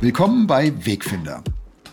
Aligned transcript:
Willkommen 0.00 0.46
bei 0.46 0.72
Wegfinder. 0.86 1.42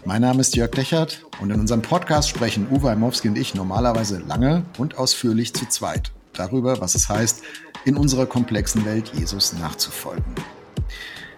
Mein 0.06 0.22
Name 0.22 0.42
ist 0.42 0.56
Jörg 0.56 0.70
Dechert 0.70 1.26
und 1.42 1.50
in 1.50 1.60
unserem 1.60 1.82
Podcast 1.82 2.30
sprechen 2.30 2.68
Uwe 2.70 2.92
Heimowski 2.92 3.30
und 3.30 3.36
ich 3.36 3.56
normalerweise 3.56 4.20
lange 4.20 4.64
und 4.78 5.00
ausführlich 5.00 5.56
zu 5.56 5.68
zweit 5.68 6.12
darüber, 6.32 6.80
was 6.80 6.94
es 6.94 7.10
heißt, 7.10 7.42
in 7.84 7.98
unserer 7.98 8.28
komplexen 8.28 8.86
Welt 8.86 9.12
Jesus 9.16 9.54
nachzufolgen. 9.54 10.24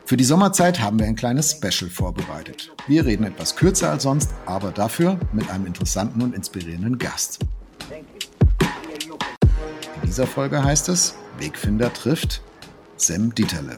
Für 0.04 0.18
die 0.18 0.26
Sommerzeit 0.26 0.82
haben 0.82 1.00
wir 1.00 1.06
ein 1.06 1.16
kleines 1.16 1.52
Special 1.52 1.90
vorbereitet. 1.90 2.74
Wir 2.86 3.06
reden 3.06 3.24
etwas 3.24 3.56
kürzer 3.56 3.90
als 3.92 4.04
sonst, 4.04 4.32
aber 4.46 4.72
dafür 4.72 5.18
mit 5.32 5.50
einem 5.50 5.68
interessanten 5.68 6.22
und 6.22 6.36
inspirierenden 6.36 6.98
Gast. 6.98 7.40
In 9.96 10.02
dieser 10.04 10.28
Folge 10.28 10.62
heißt 10.62 10.90
es, 10.90 11.16
Wegfinder 11.40 11.94
trifft 11.94 12.42
Sam 12.98 13.34
Dieterle. 13.34 13.78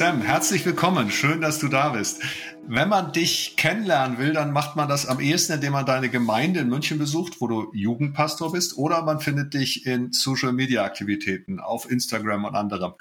Sam, 0.00 0.22
herzlich 0.22 0.64
willkommen. 0.64 1.10
Schön, 1.10 1.42
dass 1.42 1.58
du 1.58 1.68
da 1.68 1.90
bist. 1.90 2.22
Wenn 2.66 2.88
man 2.88 3.12
dich 3.12 3.56
kennenlernen 3.58 4.16
will, 4.16 4.32
dann 4.32 4.50
macht 4.50 4.74
man 4.74 4.88
das 4.88 5.04
am 5.04 5.20
ehesten, 5.20 5.52
indem 5.52 5.74
man 5.74 5.84
deine 5.84 6.08
Gemeinde 6.08 6.60
in 6.60 6.70
München 6.70 6.98
besucht, 6.98 7.42
wo 7.42 7.48
du 7.48 7.70
Jugendpastor 7.74 8.50
bist, 8.50 8.78
oder 8.78 9.02
man 9.02 9.20
findet 9.20 9.52
dich 9.52 9.84
in 9.84 10.10
Social 10.10 10.54
Media 10.54 10.84
Aktivitäten 10.84 11.60
auf 11.60 11.90
Instagram 11.90 12.46
und 12.46 12.54
anderem. 12.54 12.94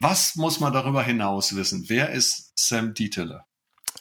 Was 0.00 0.34
muss 0.34 0.60
man 0.60 0.72
darüber 0.72 1.02
hinaus 1.02 1.54
wissen? 1.54 1.84
Wer 1.88 2.08
ist 2.08 2.52
Sam 2.58 2.94
Dietele? 2.94 3.44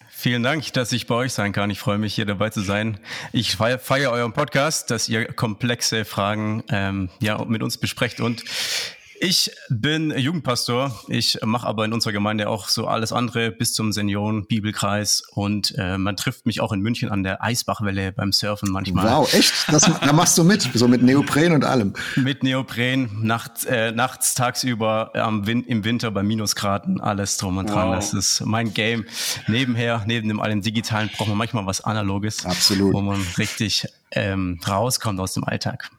Vielen 0.09 0.44
Dank, 0.44 0.72
dass 0.72 0.94
ich 0.94 1.08
bei 1.08 1.16
euch 1.16 1.33
sein 1.33 1.52
kann. 1.52 1.69
Ich 1.72 1.80
freue 1.80 1.97
mich, 1.97 2.16
hier 2.16 2.25
dabei 2.25 2.52
zu 2.52 2.61
sein. 2.61 3.02
Ich 3.33 3.58
feiere, 3.58 3.80
feiere 3.80 4.11
euren 4.11 4.31
Podcast, 4.31 4.91
dass 4.91 5.09
ihr 5.09 5.25
komplexe 5.25 6.05
Fragen 6.05 6.63
ähm, 6.69 7.09
ja, 7.19 7.44
mit 7.44 7.61
uns 7.61 7.78
besprecht. 7.78 8.22
Und 8.22 8.45
ich 9.20 9.52
bin 9.70 10.12
Jugendpastor. 10.18 10.92
Ich 11.08 11.40
mache 11.44 11.68
aber 11.68 11.86
in 11.86 11.94
unserer 11.94 12.14
Gemeinde 12.14 12.50
auch 12.50 12.70
so 12.70 12.88
alles 12.88 13.12
andere 13.12 13.52
bis 13.52 13.74
zum 13.74 13.92
Senioren-Bibelkreis. 13.92 15.24
Und 15.32 15.74
äh, 15.78 15.98
man 15.98 16.16
trifft 16.16 16.46
mich 16.46 16.62
auch 16.62 16.72
in 16.72 16.82
München 16.82 17.09
an 17.09 17.24
der 17.24 17.44
Eisbachwelle 17.44 18.12
beim 18.12 18.32
Surfen 18.32 18.72
manchmal. 18.72 19.06
Wow, 19.06 19.34
echt? 19.34 19.54
Das, 19.72 19.84
da 19.84 20.14
machst 20.14 20.38
du 20.38 20.44
mit, 20.44 20.70
so 20.74 20.88
mit 20.88 21.02
Neopren 21.02 21.54
und 21.54 21.64
allem. 21.64 21.94
Mit 22.16 22.44
Neopren, 22.44 23.09
nachts, 23.22 23.66
äh, 23.66 23.92
nachts 23.92 24.36
tagsüber 24.36 25.12
am 25.16 25.48
Win 25.48 25.64
im 25.64 25.84
Winter 25.84 26.12
bei 26.12 26.24
Minusgraden, 26.24 27.02
alles 27.02 27.38
drum 27.38 27.58
und 27.58 27.70
dran. 27.70 27.90
Wow. 27.90 27.96
Das 27.96 28.14
ist 28.14 28.46
mein 28.46 28.74
Game. 28.74 29.06
Nebenher, 29.48 30.04
neben 30.06 30.28
dem 30.28 30.40
allem 30.40 30.62
Digitalen, 30.62 31.09
braucht 31.16 31.30
man 31.30 31.38
manchmal 31.38 31.66
was 31.66 31.81
Analoges. 31.81 32.46
Absolut. 32.46 32.94
Wo 32.94 33.02
man 33.02 33.22
richtig 33.38 33.88
ähm, 34.12 34.59
rauskommt 34.68 35.20
aus 35.20 35.34
dem 35.34 35.44
Alltag. 35.44 35.90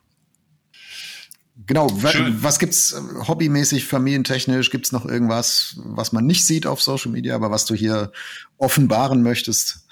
Genau, 1.67 1.89
Schön. 1.89 2.43
was 2.43 2.59
gibt's 2.59 2.93
äh, 2.93 3.27
hobbymäßig, 3.27 3.87
familientechnisch? 3.87 4.71
Gibt's 4.71 4.93
noch 4.93 5.05
irgendwas, 5.05 5.77
was 5.85 6.13
man 6.13 6.25
nicht 6.25 6.45
sieht 6.45 6.67
auf 6.67 6.81
Social 6.81 7.11
Media, 7.11 7.35
aber 7.35 7.51
was 7.51 7.65
du 7.65 7.75
hier 7.75 8.13
offenbaren 8.59 9.23
möchtest? 9.23 9.85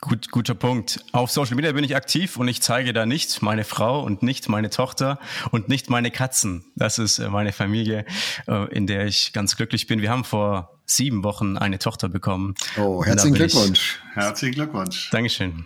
Gut, 0.00 0.30
guter 0.30 0.54
Punkt. 0.54 1.02
Auf 1.12 1.30
Social 1.30 1.56
Media 1.56 1.72
bin 1.72 1.82
ich 1.82 1.96
aktiv 1.96 2.36
und 2.36 2.46
ich 2.46 2.60
zeige 2.60 2.92
da 2.92 3.06
nicht 3.06 3.40
meine 3.40 3.64
Frau 3.64 4.02
und 4.02 4.22
nicht 4.22 4.50
meine 4.50 4.68
Tochter 4.68 5.18
und 5.50 5.68
nicht 5.68 5.88
meine 5.88 6.10
Katzen. 6.10 6.64
Das 6.76 6.98
ist 6.98 7.18
äh, 7.18 7.28
meine 7.30 7.52
Familie, 7.52 8.04
äh, 8.46 8.70
in 8.74 8.86
der 8.86 9.06
ich 9.06 9.32
ganz 9.32 9.56
glücklich 9.56 9.86
bin. 9.86 10.02
Wir 10.02 10.10
haben 10.10 10.24
vor 10.24 10.78
sieben 10.84 11.24
Wochen 11.24 11.56
eine 11.56 11.78
Tochter 11.78 12.08
bekommen. 12.10 12.54
Oh, 12.76 13.02
herzlichen 13.04 13.34
Glückwunsch. 13.34 13.98
Herzlichen 14.12 14.54
Glückwunsch. 14.54 15.08
Dankeschön. 15.10 15.64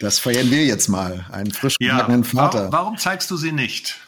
Das 0.00 0.18
feiern 0.18 0.50
wir 0.50 0.64
jetzt 0.64 0.88
mal. 0.88 1.26
Einen 1.30 1.52
frisch 1.52 1.76
gebackenen 1.78 2.22
ja, 2.22 2.28
Vater. 2.28 2.72
Warum 2.72 2.98
zeigst 2.98 3.30
du 3.30 3.36
sie 3.36 3.52
nicht? 3.52 4.00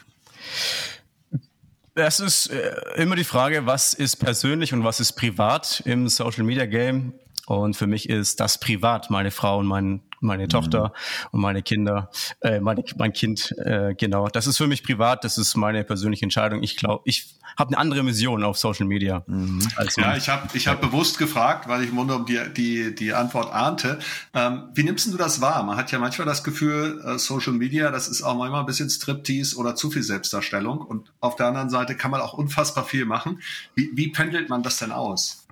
Es 1.95 2.19
ist 2.19 2.47
äh, 2.47 2.71
immer 2.95 3.15
die 3.15 3.23
Frage, 3.23 3.65
was 3.65 3.93
ist 3.93 4.17
persönlich 4.17 4.73
und 4.73 4.83
was 4.83 4.99
ist 4.99 5.13
privat 5.13 5.81
im 5.85 6.07
Social 6.07 6.43
Media 6.43 6.65
Game. 6.65 7.13
Und 7.45 7.75
für 7.75 7.87
mich 7.87 8.07
ist 8.07 8.39
das 8.39 8.59
privat, 8.59 9.09
meine 9.09 9.31
Frau 9.31 9.57
und 9.57 9.65
mein, 9.65 10.01
meine 10.21 10.43
mhm. 10.43 10.49
Tochter 10.49 10.93
und 11.31 11.41
meine 11.41 11.61
Kinder, 11.61 12.09
äh, 12.41 12.59
meine, 12.59 12.83
mein 12.97 13.13
Kind, 13.13 13.53
äh, 13.57 13.93
genau. 13.95 14.27
Das 14.27 14.47
ist 14.47 14.57
für 14.57 14.67
mich 14.67 14.83
privat, 14.83 15.23
das 15.23 15.37
ist 15.37 15.55
meine 15.55 15.83
persönliche 15.83 16.23
Entscheidung. 16.23 16.63
Ich 16.63 16.75
glaube, 16.75 17.01
ich 17.05 17.35
habe 17.57 17.69
eine 17.69 17.77
andere 17.77 18.03
Mission 18.03 18.43
auf 18.43 18.57
Social 18.57 18.85
Media. 18.85 19.23
Mhm. 19.27 19.61
ja, 19.97 20.15
ich 20.15 20.29
habe 20.29 20.47
ich 20.53 20.67
hab 20.67 20.81
bewusst 20.81 21.17
gefragt, 21.17 21.67
weil 21.67 21.83
ich 21.83 21.89
im 21.89 21.95
Grunde 21.95 22.15
um 22.15 22.25
die, 22.25 22.39
die, 22.55 22.95
die 22.95 23.13
Antwort 23.13 23.53
ahnte. 23.53 23.99
Ähm, 24.33 24.69
wie 24.73 24.83
nimmst 24.83 25.11
du 25.11 25.17
das 25.17 25.41
wahr? 25.41 25.63
Man 25.63 25.77
hat 25.77 25.91
ja 25.91 25.99
manchmal 25.99 26.27
das 26.27 26.43
Gefühl, 26.43 27.01
äh, 27.05 27.17
Social 27.17 27.53
Media, 27.53 27.91
das 27.91 28.07
ist 28.07 28.23
auch 28.23 28.35
manchmal 28.35 28.61
ein 28.61 28.65
bisschen 28.65 28.89
Striptease 28.89 29.57
oder 29.57 29.75
zu 29.75 29.91
viel 29.91 30.03
Selbstdarstellung. 30.03 30.79
Und 30.79 31.11
auf 31.19 31.35
der 31.35 31.47
anderen 31.47 31.69
Seite 31.69 31.95
kann 31.95 32.11
man 32.11 32.21
auch 32.21 32.33
unfassbar 32.33 32.85
viel 32.85 33.05
machen. 33.05 33.41
Wie, 33.75 33.91
wie 33.93 34.09
pendelt 34.11 34.49
man 34.49 34.63
das 34.63 34.77
denn 34.77 34.91
aus? 34.91 35.45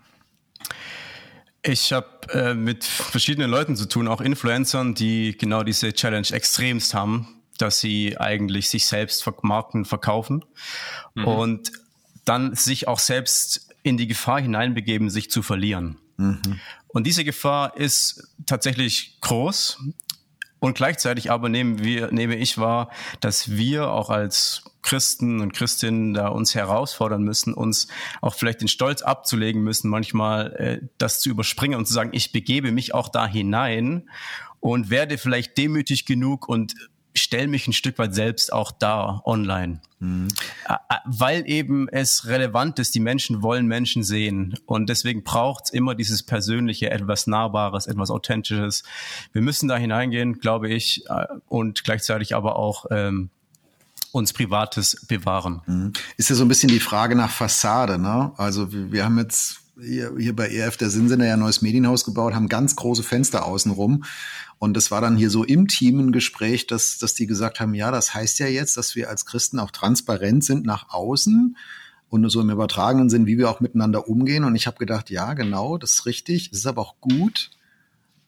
Ich 1.63 1.91
habe 1.91 2.07
äh, 2.31 2.53
mit 2.53 2.83
verschiedenen 2.83 3.49
Leuten 3.49 3.75
zu 3.75 3.87
tun, 3.87 4.07
auch 4.07 4.21
Influencern, 4.21 4.93
die 4.93 5.37
genau 5.37 5.63
diese 5.63 5.93
Challenge 5.93 6.27
extremst 6.31 6.93
haben, 6.93 7.27
dass 7.57 7.79
sie 7.79 8.17
eigentlich 8.17 8.69
sich 8.69 8.85
selbst 8.85 9.23
vermarkten, 9.23 9.85
verkaufen 9.85 10.45
mhm. 11.15 11.25
und 11.25 11.71
dann 12.25 12.55
sich 12.55 12.87
auch 12.87 12.99
selbst 12.99 13.69
in 13.83 13.97
die 13.97 14.07
Gefahr 14.07 14.41
hineinbegeben, 14.41 15.09
sich 15.09 15.31
zu 15.31 15.41
verlieren. 15.41 15.97
Mhm. 16.17 16.59
Und 16.87 17.05
diese 17.05 17.23
Gefahr 17.23 17.77
ist 17.77 18.35
tatsächlich 18.45 19.17
groß. 19.21 19.79
Und 20.59 20.75
gleichzeitig 20.75 21.29
aber 21.31 21.49
nehmen 21.49 21.83
wir, 21.83 22.11
nehme 22.11 22.35
ich 22.35 22.57
wahr, 22.57 22.89
dass 23.19 23.51
wir 23.51 23.91
auch 23.91 24.09
als 24.09 24.63
Christen 24.81 25.41
und 25.41 25.53
Christinnen 25.53 26.13
da 26.13 26.29
uns 26.29 26.55
herausfordern 26.55 27.21
müssen, 27.21 27.53
uns 27.53 27.87
auch 28.21 28.33
vielleicht 28.33 28.61
den 28.61 28.67
Stolz 28.67 29.01
abzulegen 29.01 29.61
müssen, 29.61 29.89
manchmal 29.89 30.53
äh, 30.53 30.87
das 30.97 31.19
zu 31.19 31.29
überspringen 31.29 31.77
und 31.77 31.85
zu 31.85 31.93
sagen, 31.93 32.11
ich 32.13 32.31
begebe 32.31 32.71
mich 32.71 32.93
auch 32.93 33.09
da 33.09 33.27
hinein 33.27 34.09
und 34.59 34.89
werde 34.89 35.17
vielleicht 35.17 35.57
demütig 35.57 36.05
genug 36.05 36.47
und 36.47 36.75
stelle 37.21 37.47
mich 37.47 37.67
ein 37.67 37.73
Stück 37.73 37.97
weit 37.97 38.15
selbst 38.15 38.51
auch 38.51 38.71
da 38.71 39.21
online. 39.25 39.81
Mhm. 39.99 40.27
Weil 41.05 41.49
eben 41.49 41.87
es 41.89 42.27
relevant 42.27 42.79
ist, 42.79 42.93
die 42.95 42.99
Menschen 42.99 43.41
wollen 43.41 43.67
Menschen 43.67 44.03
sehen. 44.03 44.57
Und 44.65 44.89
deswegen 44.89 45.23
braucht 45.23 45.65
es 45.65 45.69
immer 45.71 45.95
dieses 45.95 46.23
Persönliche, 46.23 46.91
etwas 46.91 47.27
Nahbares, 47.27 47.87
etwas 47.87 48.11
Authentisches. 48.11 48.83
Wir 49.33 49.41
müssen 49.41 49.67
da 49.67 49.77
hineingehen, 49.77 50.39
glaube 50.39 50.69
ich, 50.69 51.03
äh, 51.09 51.25
und 51.47 51.83
gleichzeitig 51.83 52.35
aber 52.35 52.57
auch 52.57 52.85
ähm, 52.91 53.29
uns 54.11 54.33
Privates 54.33 55.05
bewahren. 55.07 55.61
Mhm. 55.65 55.93
Ist 56.17 56.29
ja 56.29 56.35
so 56.35 56.45
ein 56.45 56.47
bisschen 56.47 56.69
die 56.69 56.79
Frage 56.79 57.15
nach 57.15 57.31
Fassade, 57.31 57.97
ne? 57.97 58.31
Also 58.37 58.71
wir, 58.71 58.91
wir 58.91 59.05
haben 59.05 59.17
jetzt 59.17 59.61
hier, 59.79 60.13
hier 60.17 60.35
bei 60.35 60.49
ERF 60.49 60.77
der 60.77 60.89
Sinnsender 60.89 61.25
ja 61.25 61.33
ein 61.33 61.39
neues 61.39 61.61
Medienhaus 61.61 62.05
gebaut, 62.05 62.33
haben 62.33 62.49
ganz 62.49 62.75
große 62.75 63.03
Fenster 63.03 63.45
außenrum. 63.45 64.03
Und 64.59 64.75
das 64.75 64.89
war 64.89 65.01
dann 65.01 65.17
hier 65.17 65.29
so 65.29 65.43
im 65.43 65.67
Team 65.67 65.99
ein 65.99 66.11
Gespräch, 66.11 66.67
dass, 66.67 66.97
dass 66.97 67.13
die 67.13 67.27
gesagt 67.27 67.59
haben, 67.59 67.73
ja, 67.73 67.91
das 67.91 68.13
heißt 68.13 68.39
ja 68.39 68.47
jetzt, 68.47 68.75
dass 68.77 68.95
wir 68.95 69.09
als 69.09 69.25
Christen 69.25 69.59
auch 69.59 69.71
transparent 69.71 70.43
sind 70.43 70.65
nach 70.65 70.89
außen 70.89 71.55
und 72.09 72.29
so 72.29 72.41
im 72.41 72.49
übertragenen 72.49 73.09
Sinn, 73.09 73.27
wie 73.27 73.37
wir 73.37 73.49
auch 73.49 73.59
miteinander 73.59 74.07
umgehen. 74.07 74.43
Und 74.43 74.55
ich 74.55 74.65
habe 74.65 74.77
gedacht, 74.77 75.09
ja, 75.09 75.33
genau, 75.33 75.77
das 75.77 75.93
ist 75.93 76.05
richtig. 76.05 76.49
Es 76.51 76.59
ist 76.59 76.65
aber 76.65 76.81
auch 76.81 76.95
gut, 77.01 77.51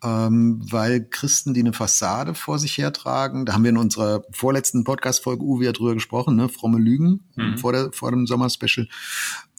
ähm, 0.04 0.62
weil 0.70 1.04
Christen, 1.04 1.54
die 1.54 1.62
eine 1.62 1.74
Fassade 1.74 2.36
vor 2.36 2.60
sich 2.60 2.78
hertragen, 2.78 3.46
da 3.46 3.54
haben 3.54 3.64
wir 3.64 3.72
in 3.72 3.78
unserer 3.78 4.24
vorletzten 4.32 4.84
Podcast-Folge 4.84 5.44
Uwe 5.44 5.66
ja 5.66 5.72
drüber 5.72 5.94
gesprochen, 5.94 6.36
ne, 6.36 6.48
fromme 6.48 6.80
Lügen 6.80 7.22
mhm. 7.36 7.58
vor, 7.58 7.74
der, 7.74 7.92
vor 7.92 8.12
dem 8.12 8.28
Sommerspecial. 8.28 8.88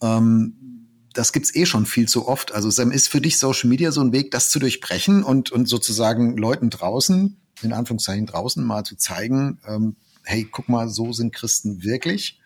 Ähm, 0.03 0.80
das 1.12 1.33
gibt's 1.33 1.55
eh 1.55 1.67
schon 1.67 1.87
viel 1.87 2.09
zu 2.09 2.29
oft. 2.29 2.53
Also 2.53 2.71
Sam, 2.71 2.91
ist 2.91 3.09
für 3.09 3.21
dich 3.21 3.39
Social 3.39 3.69
Media 3.69 3.93
so 3.93 4.01
ein 4.01 4.12
Weg, 4.12 4.31
das 4.31 4.51
zu 4.51 4.59
durchbrechen 4.59 5.23
und, 5.25 5.51
und 5.51 5.67
sozusagen 5.67 6.37
Leuten 6.37 6.71
draußen, 6.71 7.37
in 7.62 7.73
Anführungszeichen 7.73 8.27
draußen, 8.27 8.65
mal 8.65 8.85
zu 8.85 8.97
zeigen, 8.97 9.61
ähm, 9.67 9.97
hey, 10.25 10.47
guck 10.51 10.69
mal, 10.69 10.89
so 10.89 11.12
sind 11.12 11.35
Christen 11.35 11.83
wirklich? 11.83 12.41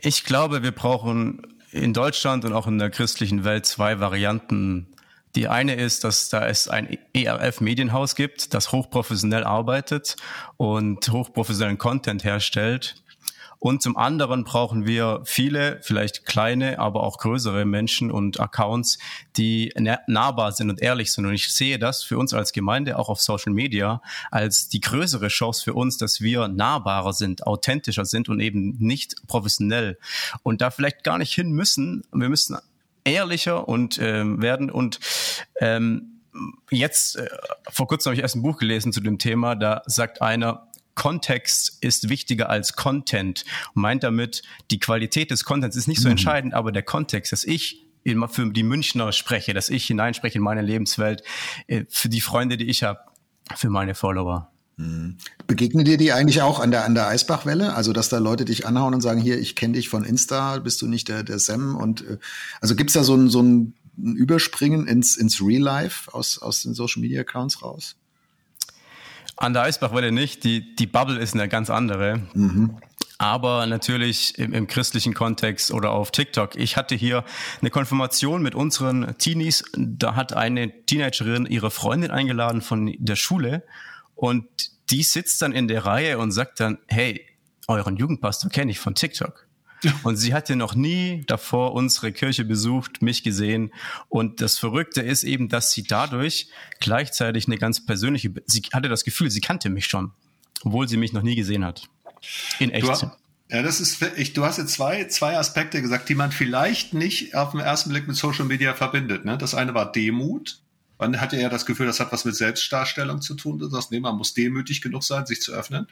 Ich 0.00 0.24
glaube, 0.24 0.62
wir 0.62 0.72
brauchen 0.72 1.42
in 1.70 1.92
Deutschland 1.92 2.44
und 2.44 2.52
auch 2.52 2.66
in 2.66 2.78
der 2.78 2.90
christlichen 2.90 3.44
Welt 3.44 3.66
zwei 3.66 4.00
Varianten. 4.00 4.88
Die 5.36 5.48
eine 5.48 5.76
ist, 5.76 6.04
dass 6.04 6.28
da 6.28 6.46
es 6.46 6.68
ein 6.68 6.98
ERF-Medienhaus 7.14 8.16
gibt, 8.16 8.52
das 8.52 8.72
hochprofessionell 8.72 9.44
arbeitet 9.44 10.16
und 10.56 11.08
hochprofessionellen 11.08 11.78
Content 11.78 12.24
herstellt 12.24 13.02
Und 13.62 13.80
zum 13.80 13.96
anderen 13.96 14.42
brauchen 14.42 14.86
wir 14.86 15.20
viele, 15.24 15.78
vielleicht 15.82 16.26
kleine, 16.26 16.80
aber 16.80 17.04
auch 17.04 17.18
größere 17.18 17.64
Menschen 17.64 18.10
und 18.10 18.40
Accounts, 18.40 18.98
die 19.36 19.72
nahbar 20.08 20.50
sind 20.50 20.68
und 20.68 20.82
ehrlich 20.82 21.12
sind. 21.12 21.26
Und 21.26 21.34
ich 21.34 21.54
sehe 21.54 21.78
das 21.78 22.02
für 22.02 22.18
uns 22.18 22.34
als 22.34 22.52
Gemeinde 22.52 22.98
auch 22.98 23.08
auf 23.08 23.20
Social 23.20 23.52
Media 23.52 24.02
als 24.32 24.68
die 24.68 24.80
größere 24.80 25.28
Chance 25.28 25.62
für 25.62 25.74
uns, 25.74 25.96
dass 25.96 26.20
wir 26.20 26.48
nahbarer 26.48 27.12
sind, 27.12 27.46
authentischer 27.46 28.04
sind 28.04 28.28
und 28.28 28.40
eben 28.40 28.74
nicht 28.80 29.14
professionell. 29.28 29.96
Und 30.42 30.60
da 30.60 30.72
vielleicht 30.72 31.04
gar 31.04 31.18
nicht 31.18 31.32
hin 31.32 31.52
müssen. 31.52 32.02
Wir 32.12 32.28
müssen 32.28 32.58
ehrlicher 33.04 33.68
und 33.68 33.96
ähm, 34.02 34.42
werden 34.42 34.72
und 34.72 34.98
ähm, 35.60 36.20
jetzt 36.68 37.14
äh, 37.14 37.28
vor 37.70 37.86
kurzem 37.86 38.10
habe 38.10 38.16
ich 38.16 38.22
erst 38.22 38.34
ein 38.34 38.42
Buch 38.42 38.58
gelesen 38.58 38.92
zu 38.92 39.00
dem 39.00 39.18
Thema. 39.18 39.54
Da 39.54 39.82
sagt 39.86 40.20
einer 40.20 40.66
Kontext 40.94 41.78
ist 41.80 42.08
wichtiger 42.08 42.50
als 42.50 42.74
Content 42.74 43.44
und 43.74 43.82
meint 43.82 44.02
damit, 44.02 44.42
die 44.70 44.78
Qualität 44.78 45.30
des 45.30 45.44
Contents 45.44 45.76
ist 45.76 45.88
nicht 45.88 46.00
so 46.00 46.08
mhm. 46.08 46.12
entscheidend, 46.12 46.54
aber 46.54 46.72
der 46.72 46.82
Kontext, 46.82 47.32
dass 47.32 47.44
ich 47.44 47.86
immer 48.04 48.28
für 48.28 48.50
die 48.50 48.62
Münchner 48.62 49.12
spreche, 49.12 49.54
dass 49.54 49.68
ich 49.68 49.86
hineinspreche 49.86 50.38
in 50.38 50.44
meine 50.44 50.62
Lebenswelt, 50.62 51.22
äh, 51.66 51.84
für 51.88 52.08
die 52.08 52.20
Freunde, 52.20 52.56
die 52.56 52.68
ich 52.68 52.82
habe, 52.82 53.00
für 53.56 53.70
meine 53.70 53.94
Follower. 53.94 54.50
Mhm. 54.76 55.16
Begegnen 55.46 55.84
dir 55.84 55.96
die 55.96 56.12
eigentlich 56.12 56.42
auch 56.42 56.60
an 56.60 56.70
der, 56.70 56.84
an 56.84 56.94
der 56.94 57.08
Eisbachwelle? 57.08 57.74
Also, 57.74 57.92
dass 57.92 58.08
da 58.08 58.18
Leute 58.18 58.44
dich 58.44 58.66
anhauen 58.66 58.94
und 58.94 59.00
sagen, 59.00 59.20
hier, 59.20 59.38
ich 59.38 59.56
kenne 59.56 59.74
dich 59.74 59.88
von 59.88 60.04
Insta, 60.04 60.58
bist 60.58 60.82
du 60.82 60.88
nicht 60.88 61.08
der, 61.08 61.22
der 61.22 61.38
Sam? 61.38 61.76
Und 61.76 62.02
äh, 62.02 62.18
also 62.60 62.74
gibt's 62.74 62.94
da 62.94 63.04
so 63.04 63.14
ein, 63.14 63.28
so 63.28 63.42
ein 63.42 63.74
Überspringen 63.96 64.86
ins, 64.86 65.16
ins 65.16 65.40
Real 65.42 65.62
Life 65.62 66.12
aus, 66.14 66.38
aus 66.38 66.62
den 66.62 66.74
Social 66.74 67.00
Media 67.00 67.20
Accounts 67.20 67.62
raus? 67.62 67.96
An 69.42 69.54
der 69.54 69.62
Eisbachwelle 69.62 70.12
nicht. 70.12 70.44
Die, 70.44 70.76
die 70.76 70.86
Bubble 70.86 71.18
ist 71.18 71.34
eine 71.34 71.48
ganz 71.48 71.68
andere. 71.68 72.20
Mhm. 72.32 72.76
Aber 73.18 73.66
natürlich 73.66 74.38
im, 74.38 74.52
im, 74.52 74.68
christlichen 74.68 75.14
Kontext 75.14 75.72
oder 75.72 75.90
auf 75.90 76.12
TikTok. 76.12 76.54
Ich 76.54 76.76
hatte 76.76 76.94
hier 76.94 77.24
eine 77.60 77.70
Konfirmation 77.70 78.40
mit 78.40 78.54
unseren 78.54 79.18
Teenies. 79.18 79.64
Da 79.76 80.14
hat 80.14 80.32
eine 80.32 80.84
Teenagerin 80.86 81.46
ihre 81.46 81.72
Freundin 81.72 82.12
eingeladen 82.12 82.60
von 82.60 82.94
der 82.96 83.16
Schule 83.16 83.64
und 84.14 84.46
die 84.90 85.02
sitzt 85.02 85.42
dann 85.42 85.50
in 85.50 85.66
der 85.66 85.86
Reihe 85.86 86.18
und 86.18 86.30
sagt 86.30 86.60
dann, 86.60 86.78
hey, 86.86 87.26
euren 87.66 87.96
Jugendpastor 87.96 88.48
kenne 88.48 88.70
ich 88.70 88.78
von 88.78 88.94
TikTok. 88.94 89.48
Und 90.02 90.16
sie 90.16 90.34
hatte 90.34 90.56
noch 90.56 90.74
nie 90.74 91.24
davor 91.26 91.74
unsere 91.74 92.12
Kirche 92.12 92.44
besucht, 92.44 93.02
mich 93.02 93.22
gesehen. 93.22 93.72
Und 94.08 94.40
das 94.40 94.58
Verrückte 94.58 95.02
ist 95.02 95.24
eben, 95.24 95.48
dass 95.48 95.72
sie 95.72 95.82
dadurch 95.82 96.48
gleichzeitig 96.80 97.46
eine 97.46 97.58
ganz 97.58 97.84
persönliche, 97.84 98.32
sie 98.46 98.62
hatte 98.72 98.88
das 98.88 99.04
Gefühl, 99.04 99.30
sie 99.30 99.40
kannte 99.40 99.70
mich 99.70 99.86
schon, 99.86 100.12
obwohl 100.64 100.88
sie 100.88 100.96
mich 100.96 101.12
noch 101.12 101.22
nie 101.22 101.34
gesehen 101.34 101.64
hat. 101.64 101.88
In 102.58 102.70
echt. 102.70 103.06
Ja, 103.50 103.62
das 103.62 103.80
ist, 103.80 104.00
ich, 104.16 104.32
du 104.32 104.44
hast 104.44 104.56
jetzt 104.56 104.72
zwei, 104.72 105.04
zwei 105.04 105.36
Aspekte 105.36 105.82
gesagt, 105.82 106.08
die 106.08 106.14
man 106.14 106.32
vielleicht 106.32 106.94
nicht 106.94 107.34
auf 107.34 107.50
den 107.50 107.60
ersten 107.60 107.90
Blick 107.90 108.08
mit 108.08 108.16
Social 108.16 108.46
Media 108.46 108.72
verbindet. 108.72 109.26
Ne? 109.26 109.36
Das 109.36 109.54
eine 109.54 109.74
war 109.74 109.92
Demut 109.92 110.62
man 111.02 111.20
hatte 111.20 111.36
ja 111.36 111.48
das 111.48 111.66
Gefühl, 111.66 111.86
das 111.86 111.98
hat 111.98 112.12
was 112.12 112.24
mit 112.24 112.36
Selbstdarstellung 112.36 113.20
zu 113.20 113.34
tun. 113.34 113.58
Du 113.58 113.68
sagst, 113.68 113.90
nee, 113.90 113.98
man 113.98 114.16
muss 114.16 114.34
demütig 114.34 114.80
genug 114.82 115.02
sein, 115.02 115.26
sich 115.26 115.42
zu 115.42 115.52
öffnen. 115.52 115.88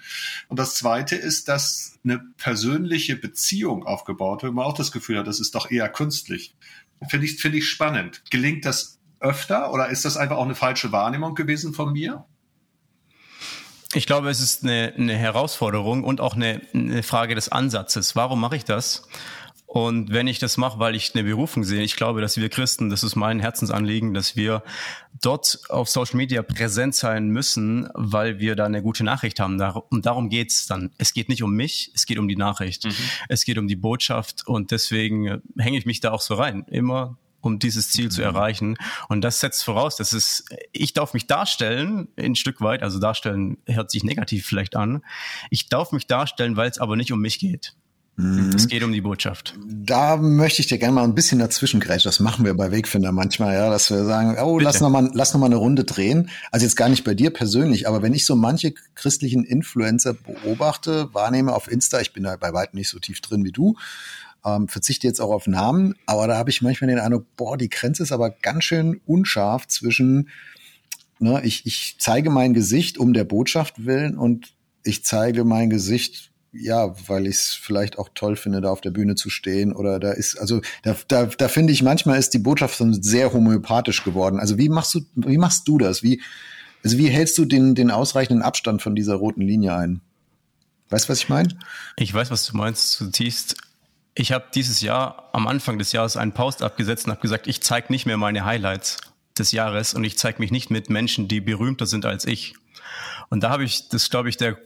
Und 0.47 0.61
das 0.61 0.77
Zweite 0.77 1.17
ist, 1.17 1.49
dass 1.49 1.99
eine 2.05 2.21
persönliche 2.37 3.17
Beziehung 3.17 3.85
aufgebaut 3.85 4.45
wird, 4.45 4.55
man 4.55 4.65
auch 4.65 4.75
das 4.75 4.93
Gefühl 4.93 5.19
hat, 5.19 5.27
das 5.27 5.41
ist 5.41 5.57
doch 5.57 5.69
eher 5.69 5.89
künstlich. 5.89 6.55
Finde 7.09 7.27
ich, 7.27 7.41
finde 7.41 7.59
ich 7.59 7.69
spannend. 7.69 8.23
Gelingt 8.31 8.65
das 8.65 9.01
öfter 9.19 9.73
oder 9.73 9.89
ist 9.89 10.05
das 10.05 10.17
einfach 10.17 10.37
auch 10.37 10.45
eine 10.45 10.55
falsche 10.55 10.93
Wahrnehmung 10.93 11.35
gewesen 11.35 11.75
von 11.75 11.93
mir? 11.93 12.25
Ich 13.93 14.07
glaube, 14.07 14.31
es 14.31 14.41
ist 14.41 14.62
eine, 14.62 14.95
eine 14.97 15.17
Herausforderung 15.17 16.05
und 16.05 16.21
auch 16.21 16.37
eine, 16.37 16.61
eine 16.73 17.03
Frage 17.03 17.35
des 17.35 17.49
Ansatzes. 17.49 18.15
Warum 18.15 18.41
mache 18.41 18.55
ich 18.55 18.65
das? 18.65 19.09
Und 19.72 20.11
wenn 20.11 20.26
ich 20.26 20.40
das 20.40 20.56
mache, 20.56 20.81
weil 20.81 20.96
ich 20.96 21.14
eine 21.14 21.22
Berufung 21.22 21.62
sehe, 21.62 21.84
ich 21.84 21.94
glaube, 21.94 22.20
dass 22.20 22.37
wir 22.37 22.49
Christen, 22.49 22.90
das 22.90 23.05
ist 23.05 23.14
mein 23.14 23.38
Herzensanliegen, 23.38 24.14
dass 24.14 24.34
wir 24.34 24.64
dort 25.22 25.61
auf 25.69 25.88
Social 25.88 26.17
Media 26.17 26.43
präsent 26.43 26.96
sein 26.96 27.28
müssen, 27.28 27.88
weil 27.94 28.40
wir 28.40 28.56
da 28.56 28.64
eine 28.64 28.82
gute 28.82 29.05
Nachricht 29.05 29.38
haben. 29.38 29.61
Und 29.90 30.06
darum 30.06 30.28
geht's 30.28 30.67
dann. 30.67 30.90
Es 30.99 31.14
geht 31.14 31.28
nicht 31.28 31.44
um 31.44 31.55
mich, 31.55 31.93
es 31.94 32.06
geht 32.06 32.19
um 32.19 32.26
die 32.26 32.34
Nachricht. 32.34 32.84
Mhm. 32.84 32.94
Es 33.28 33.44
geht 33.44 33.58
um 33.58 33.69
die 33.69 33.76
Botschaft 33.76 34.44
und 34.44 34.72
deswegen 34.72 35.40
hänge 35.56 35.78
ich 35.78 35.87
mich 35.87 36.00
da 36.00 36.11
auch 36.11 36.20
so 36.20 36.34
rein. 36.34 36.64
Immer 36.69 37.16
um 37.40 37.61
dieses 37.61 37.93
Ziel 37.93 38.06
mhm. 38.06 38.11
zu 38.11 38.23
erreichen. 38.23 38.76
Und 39.08 39.20
das 39.20 39.38
setzt 39.38 39.62
voraus, 39.62 39.94
dass 39.94 40.12
es, 40.12 40.46
ich 40.73 40.94
darf 40.94 41.14
mich 41.14 41.28
darstellen, 41.28 42.08
ein 42.16 42.34
Stück 42.34 42.61
weit, 42.61 42.82
also 42.82 42.99
darstellen 42.99 43.58
hört 43.66 43.93
sich 43.93 44.02
negativ 44.02 44.46
vielleicht 44.46 44.75
an. 44.75 45.05
Ich 45.49 45.69
darf 45.69 45.93
mich 45.93 46.08
darstellen, 46.08 46.56
weil 46.56 46.69
es 46.69 46.78
aber 46.78 46.96
nicht 46.96 47.12
um 47.12 47.20
mich 47.20 47.38
geht. 47.38 47.76
Mhm. 48.17 48.51
Es 48.55 48.69
geht 48.69 48.83
um 48.83 48.93
die 48.93 49.01
Botschaft. 49.01 49.55
Da 49.67 50.17
möchte 50.17 50.61
ich 50.61 50.69
dir 50.69 50.79
gerne 50.79 50.95
mal 50.95 51.05
ein 51.05 51.15
bisschen 51.15 51.39
dazwischen 51.39 51.81
greifen. 51.81 52.03
Das 52.05 52.21
machen 52.21 52.45
wir 52.45 52.55
bei 52.55 52.71
Wegfinder 52.71 53.12
manchmal, 53.12 53.55
ja, 53.55 53.71
dass 53.71 53.91
wir 53.91 54.05
sagen, 54.05 54.37
oh, 54.41 54.57
Bitte. 54.57 54.65
lass 54.65 54.81
noch 54.81 54.91
mal, 54.91 55.11
lass 55.15 55.33
noch 55.33 55.41
mal 55.41 55.47
eine 55.47 55.57
Runde 55.57 55.85
drehen. 55.85 56.29
Also 56.51 56.67
jetzt 56.67 56.77
gar 56.77 56.89
nicht 56.89 57.05
bei 57.05 57.15
dir 57.15 57.31
persönlich, 57.31 57.89
aber 57.89 58.03
wenn 58.03 58.12
ich 58.12 58.27
so 58.27 58.37
manche 58.37 58.75
christlichen 58.95 59.45
Influencer 59.45 60.15
beobachte, 60.15 61.09
wahrnehme 61.12 61.55
auf 61.55 61.71
Insta, 61.71 62.01
ich 62.01 62.12
bin 62.12 62.25
da 62.25 62.37
bei 62.37 62.53
weitem 62.53 62.79
nicht 62.79 62.91
so 62.91 62.99
tief 62.99 63.21
drin 63.21 63.45
wie 63.45 63.53
du, 63.53 63.77
ähm, 64.45 64.69
verzichte 64.69 65.07
jetzt 65.07 65.21
auch 65.21 65.31
auf 65.31 65.47
Namen, 65.47 65.95
aber 66.07 66.27
da 66.27 66.37
habe 66.37 66.51
ich 66.51 66.62
manchmal 66.62 66.89
den 66.89 66.99
Eindruck, 66.99 67.27
boah, 67.37 67.57
die 67.57 67.69
Grenze 67.69 68.03
ist 68.03 68.12
aber 68.12 68.31
ganz 68.31 68.65
schön 68.65 69.01
unscharf 69.07 69.67
zwischen, 69.67 70.29
ne, 71.19 71.41
ich, 71.45 71.67
ich 71.67 71.97
zeige 71.99 72.31
mein 72.31 72.55
Gesicht 72.55 72.99
um 72.99 73.12
der 73.12 73.25
Botschaft 73.25 73.85
willen 73.85 74.17
und 74.17 74.53
ich 74.83 75.05
zeige 75.05 75.45
mein 75.45 75.69
Gesicht 75.69 76.30
ja, 76.52 76.94
weil 77.08 77.26
ich 77.26 77.37
es 77.37 77.58
vielleicht 77.61 77.99
auch 77.99 78.08
toll 78.14 78.37
finde, 78.37 78.61
da 78.61 78.70
auf 78.70 78.81
der 78.81 78.91
Bühne 78.91 79.14
zu 79.14 79.31
stehen. 79.31 79.73
Oder 79.73 80.00
da 80.00 80.12
ist, 80.12 80.38
also 80.38 80.61
da, 80.82 80.97
da, 81.08 81.26
da 81.26 81.49
finde 81.49 81.73
ich, 81.73 81.82
manchmal 81.82 82.19
ist 82.19 82.35
die 82.35 82.38
Botschaft 82.38 82.82
sehr 83.02 83.32
homöopathisch 83.32 84.02
geworden. 84.02 84.41
Also 84.41 84.58
wie 84.58 84.69
machst 84.69 84.94
du, 84.94 85.00
wie 85.14 85.38
machst 85.38 85.69
du 85.69 85.79
das? 85.79 86.02
Wie, 86.02 86.20
also 86.82 86.99
wie 86.99 87.08
hältst 87.08 87.38
du 87.38 87.44
den, 87.44 87.75
den 87.75 87.91
ausreichenden 87.91 88.43
Abstand 88.43 88.82
von 88.82 88.97
dieser 88.97 89.14
roten 89.14 89.43
Linie 89.43 89.75
ein? 89.75 90.00
Weißt 90.88 91.08
du, 91.08 91.11
was 91.11 91.23
ich 91.23 91.29
meine? 91.29 91.56
Ich 91.97 92.12
weiß, 92.12 92.31
was 92.32 92.47
du 92.47 92.56
meinst, 92.56 92.93
zutiefst. 92.93 93.56
Ich 94.14 94.32
habe 94.32 94.47
dieses 94.52 94.81
Jahr 94.81 95.31
am 95.32 95.47
Anfang 95.47 95.79
des 95.79 95.93
Jahres 95.93 96.17
einen 96.17 96.32
Post 96.32 96.62
abgesetzt 96.62 97.06
und 97.06 97.12
habe 97.12 97.23
gesagt, 97.23 97.47
ich 97.47 97.62
zeige 97.62 97.93
nicht 97.93 98.06
mehr 98.06 98.17
meine 98.17 98.44
Highlights 98.44 98.97
des 99.38 99.52
Jahres 99.52 99.94
und 99.94 100.02
ich 100.02 100.19
zeige 100.19 100.41
mich 100.41 100.50
nicht 100.50 100.70
mit 100.70 100.91
Menschen, 100.91 101.29
die 101.29 101.41
berühmter 101.41 101.87
sind 101.87 102.06
als 102.06 102.25
ich. 102.26 102.55
Und 103.29 103.44
da 103.44 103.50
habe 103.50 103.62
ich, 103.62 103.88
das 103.88 104.11
glaube 104.11 104.29
ich, 104.29 104.37
der 104.37 104.58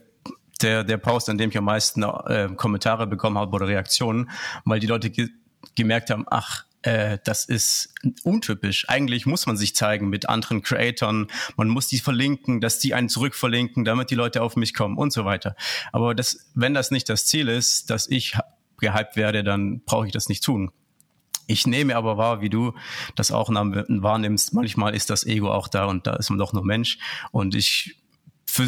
der, 0.61 0.83
der 0.83 0.97
Post, 0.97 1.29
an 1.29 1.37
dem 1.37 1.49
ich 1.49 1.57
am 1.57 1.65
meisten 1.65 2.03
äh, 2.03 2.49
Kommentare 2.55 3.07
bekommen 3.07 3.37
habe 3.37 3.55
oder 3.55 3.67
Reaktionen, 3.67 4.29
weil 4.63 4.79
die 4.79 4.87
Leute 4.87 5.09
ge 5.09 5.29
gemerkt 5.73 6.11
haben, 6.11 6.25
ach, 6.29 6.63
äh, 6.83 7.17
das 7.23 7.45
ist 7.45 7.93
untypisch. 8.23 8.87
Eigentlich 8.87 9.25
muss 9.25 9.47
man 9.47 9.57
sich 9.57 9.75
zeigen 9.75 10.09
mit 10.09 10.29
anderen 10.29 10.61
Creatoren. 10.61 11.27
Man 11.57 11.67
muss 11.69 11.87
die 11.87 11.99
verlinken, 11.99 12.61
dass 12.61 12.77
die 12.77 12.93
einen 12.93 13.09
zurückverlinken, 13.09 13.83
damit 13.83 14.11
die 14.11 14.15
Leute 14.15 14.43
auf 14.43 14.55
mich 14.55 14.75
kommen 14.75 14.97
und 14.97 15.11
so 15.11 15.25
weiter. 15.25 15.55
Aber 15.91 16.13
das, 16.13 16.51
wenn 16.53 16.75
das 16.75 16.91
nicht 16.91 17.09
das 17.09 17.25
Ziel 17.25 17.49
ist, 17.49 17.89
dass 17.89 18.07
ich 18.07 18.37
gehypt 18.77 19.15
werde, 19.15 19.43
dann 19.43 19.81
brauche 19.83 20.05
ich 20.05 20.11
das 20.11 20.29
nicht 20.29 20.43
tun. 20.43 20.71
Ich 21.47 21.65
nehme 21.65 21.95
aber 21.95 22.17
wahr, 22.17 22.41
wie 22.41 22.49
du 22.49 22.73
das 23.15 23.31
auch 23.31 23.49
wahrnimmst. 23.49 24.53
Manchmal 24.53 24.95
ist 24.95 25.09
das 25.09 25.25
Ego 25.25 25.51
auch 25.51 25.67
da 25.67 25.85
und 25.85 26.05
da 26.05 26.15
ist 26.15 26.29
man 26.29 26.39
doch 26.39 26.53
nur 26.53 26.65
Mensch. 26.65 26.99
Und 27.31 27.55
ich 27.55 27.97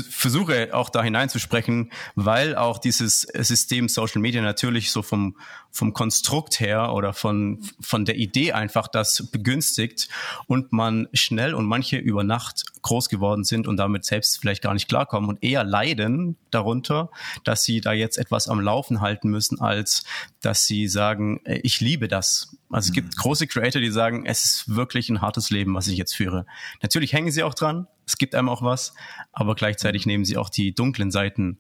versuche 0.10 0.74
auch 0.74 0.90
da 0.90 1.04
hineinzusprechen, 1.04 1.92
weil 2.16 2.56
auch 2.56 2.78
dieses 2.78 3.22
System 3.22 3.90
Social 3.90 4.22
Media 4.22 4.42
natürlich 4.42 4.92
so 4.92 5.02
vom, 5.02 5.38
vom 5.78 5.94
Konstrukt 5.94 6.60
her 6.60 6.92
oder 6.94 7.14
von, 7.14 7.62
von 7.80 8.04
der 8.04 8.16
Idee 8.16 8.52
einfach 8.52 8.88
das 8.88 9.30
begünstigt 9.32 10.10
und 10.48 10.72
man 10.74 11.08
schnell 11.14 11.54
und 11.54 11.68
manche 11.68 11.98
über 11.98 12.24
Nacht 12.24 12.82
groß 12.82 13.10
geworden 13.10 13.44
sind 13.44 13.68
und 13.68 13.78
damit 13.78 14.04
selbst 14.04 14.40
vielleicht 14.40 14.64
gar 14.64 14.74
nicht 14.74 14.88
klarkommen 14.88 15.30
und 15.30 15.44
eher 15.44 15.64
leiden 15.64 16.36
darunter, 16.50 17.12
dass 17.44 17.64
sie 17.64 17.80
da 17.80 17.94
jetzt 17.94 18.18
etwas 18.18 18.48
am 18.48 18.60
Laufen 18.60 19.02
halten 19.02 19.30
müssen, 19.30 19.62
als 19.62 20.04
dass 20.42 20.66
sie 20.66 20.88
sagen, 20.88 21.42
äh, 21.46 21.60
ich 21.62 21.80
liebe 21.80 22.08
das. 22.08 22.58
Also 22.72 22.88
es 22.88 22.94
gibt 22.94 23.16
mhm. 23.16 23.22
große 23.22 23.46
Creator, 23.46 23.80
die 23.80 23.92
sagen, 23.92 24.26
es 24.26 24.46
ist 24.46 24.76
wirklich 24.76 25.10
ein 25.10 25.22
hartes 25.22 25.52
Leben, 25.52 25.76
was 25.76 25.88
ich 25.88 25.98
jetzt 25.98 26.16
führe. 26.16 26.48
Natürlich 26.82 27.14
hängen 27.14 27.30
sie 27.30 27.44
auch 27.44 27.54
dran, 27.54 27.86
es 28.08 28.18
gibt 28.18 28.34
einem 28.34 28.50
auch 28.50 28.64
was, 28.64 28.96
aber 29.32 29.54
gleichzeitig 29.54 30.08
nehmen 30.08 30.26
sie 30.26 30.38
auch 30.38 30.50
die 30.50 30.74
dunklen 30.74 31.12
Seiten 31.12 31.60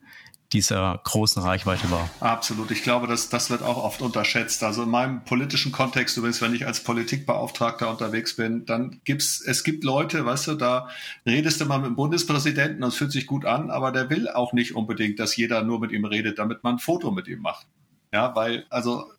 dieser 0.53 1.01
großen 1.03 1.41
Reichweite 1.41 1.91
wahr. 1.91 2.09
Absolut. 2.21 2.71
Ich 2.71 2.83
glaube, 2.83 3.07
das, 3.07 3.29
das 3.29 3.49
wird 3.49 3.61
auch 3.61 3.83
oft 3.83 4.01
unterschätzt. 4.01 4.63
Also 4.63 4.83
in 4.83 4.89
meinem 4.89 5.23
politischen 5.25 5.71
Kontext, 5.71 6.15
übrigens, 6.15 6.41
wenn 6.41 6.55
ich 6.55 6.65
als 6.65 6.83
Politikbeauftragter 6.83 7.89
unterwegs 7.89 8.35
bin, 8.35 8.65
dann 8.65 9.01
gibt's, 9.03 9.41
es 9.45 9.63
gibt 9.63 9.83
Leute, 9.83 10.25
weißt 10.25 10.47
du, 10.47 10.55
da 10.55 10.87
redest 11.25 11.59
du 11.59 11.65
mal 11.65 11.79
mit 11.79 11.87
dem 11.87 11.95
Bundespräsidenten 11.95 12.83
und 12.83 12.89
es 12.89 12.95
fühlt 12.95 13.11
sich 13.11 13.27
gut 13.27 13.45
an, 13.45 13.69
aber 13.69 13.91
der 13.91 14.09
will 14.09 14.29
auch 14.29 14.53
nicht 14.53 14.75
unbedingt, 14.75 15.19
dass 15.19 15.35
jeder 15.35 15.63
nur 15.63 15.79
mit 15.79 15.91
ihm 15.91 16.05
redet, 16.05 16.39
damit 16.39 16.63
man 16.63 16.75
ein 16.75 16.79
Foto 16.79 17.11
mit 17.11 17.27
ihm 17.27 17.41
macht. 17.41 17.67
Ja, 18.13 18.33
weil, 18.35 18.65
also 18.69 19.11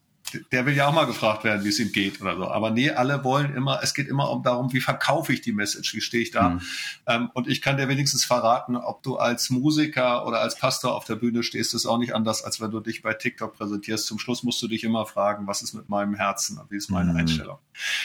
der 0.53 0.67
will 0.67 0.75
ja 0.75 0.89
auch 0.89 0.93
mal 0.93 1.07
gefragt 1.07 1.45
werden, 1.45 1.65
wie 1.65 1.69
es 1.69 1.79
ihm 1.79 1.93
geht 1.93 2.21
oder 2.21 2.37
so. 2.37 2.49
Aber 2.49 2.71
nee, 2.71 2.91
alle 2.91 3.25
wollen 3.25 3.55
immer, 3.55 3.81
es 3.83 3.95
geht 3.95 4.09
immer 4.09 4.31
um 4.31 4.43
darum, 4.43 4.73
wie 4.73 4.81
verkaufe 4.81 5.33
ich 5.33 5.41
die 5.41 5.53
Message, 5.53 5.95
wie 5.95 6.01
stehe 6.01 6.23
ich 6.23 6.31
da. 6.31 6.51
Mhm. 6.51 6.61
Ähm, 7.07 7.31
und 7.35 7.49
ich 7.49 7.63
kann 7.63 7.77
dir 7.77 7.89
wenigstens 7.89 8.25
verraten, 8.25 8.77
ob 8.77 9.03
du 9.03 9.17
als 9.17 9.51
Musiker 9.51 10.27
oder 10.27 10.41
als 10.41 10.57
Pastor 10.57 10.95
auf 10.95 11.05
der 11.05 11.17
Bühne 11.17 11.43
stehst, 11.43 11.75
ist 11.75 11.87
auch 11.87 11.99
nicht 11.99 12.15
anders, 12.15 12.43
als 12.43 12.61
wenn 12.61 12.71
du 12.71 12.81
dich 12.81 13.03
bei 13.03 13.15
TikTok 13.15 13.57
präsentierst. 13.57 14.07
Zum 14.07 14.19
Schluss 14.19 14.43
musst 14.43 14.63
du 14.63 14.69
dich 14.69 14.85
immer 14.85 15.07
fragen, 15.07 15.47
was 15.47 15.63
ist 15.63 15.75
mit 15.75 15.89
meinem 15.89 16.15
Herzen 16.15 16.59
und 16.59 16.71
wie 16.71 16.77
ist 16.77 16.91
meine 16.91 17.13
mhm. 17.13 17.19
Einstellung. 17.19 17.59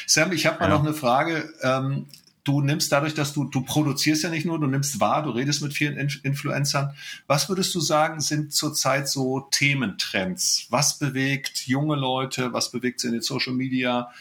Sam, 0.08 0.32
ich 0.32 0.46
habe 0.46 0.60
mal 0.60 0.70
ja. 0.70 0.76
noch 0.76 0.84
eine 0.84 0.94
Frage. 0.94 1.54
Ähm, 1.62 2.08
du 2.44 2.62
nimmst 2.62 2.92
dadurch, 2.92 3.14
dass 3.14 3.34
du, 3.34 3.46
du 3.46 3.62
produzierst 3.62 4.24
ja 4.24 4.30
nicht 4.30 4.46
nur, 4.46 4.60
du 4.60 4.68
nimmst 4.68 5.00
wahr, 5.00 5.24
du 5.24 5.32
redest 5.32 5.62
mit 5.62 5.74
vielen 5.74 5.98
Influencern. 5.98 6.94
Was 7.28 7.50
würdest 7.50 7.74
du 7.74 7.80
sagen, 7.80 8.20
sind 8.20 8.54
zurzeit 8.54 9.08
so 9.08 9.48
Thementrends? 9.52 10.68
Was 10.70 11.00
bewegt 11.00 11.68
junge 11.68 11.96
Leute? 11.96 12.54
Was 12.54 12.72
bewegt 12.72 13.00
sie 13.00 13.08
in 13.08 13.14
den 13.14 13.22
Social 13.22 13.54
Media? 13.54 14.12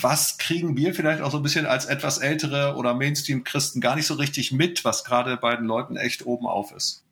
Was 0.00 0.38
kriegen 0.38 0.76
wir 0.76 0.94
vielleicht 0.94 1.20
auch 1.20 1.30
so 1.30 1.38
ein 1.38 1.42
bisschen 1.42 1.66
als 1.66 1.84
etwas 1.84 2.18
ältere 2.18 2.76
oder 2.76 2.94
Mainstream-Christen 2.94 3.80
gar 3.80 3.96
nicht 3.96 4.06
so 4.06 4.14
richtig 4.14 4.52
mit, 4.52 4.84
was 4.84 5.04
gerade 5.04 5.36
bei 5.36 5.54
den 5.56 5.66
Leuten 5.66 5.96
echt 5.96 6.24
oben 6.24 6.46
auf 6.46 6.72
ist? 6.72 7.02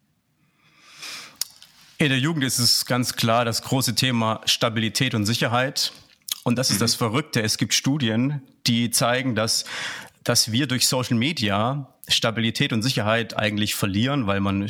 In 1.99 2.09
der 2.09 2.19
Jugend 2.19 2.45
ist 2.45 2.59
es 2.59 2.87
ganz 2.87 3.17
klar 3.17 3.45
das 3.45 3.61
große 3.61 3.95
Thema 3.95 4.41
Stabilität 4.47 5.15
und 5.15 5.27
Sicherheit. 5.27 5.93
Und 6.45 6.57
das 6.57 6.71
ist 6.71 6.77
mhm. 6.77 6.81
das 6.81 6.95
Verrückte. 6.95 7.43
Es 7.43 7.59
gibt 7.59 7.75
Studien, 7.75 8.41
die 8.67 8.91
zeigen, 8.91 9.35
dass 9.35 9.67
dass 10.25 10.53
wir 10.53 10.67
durch 10.67 10.87
Social 10.87 11.17
Media 11.17 11.95
Stabilität 12.09 12.73
und 12.73 12.83
Sicherheit 12.83 13.37
eigentlich 13.37 13.75
verlieren, 13.75 14.27
weil 14.27 14.41
man 14.41 14.69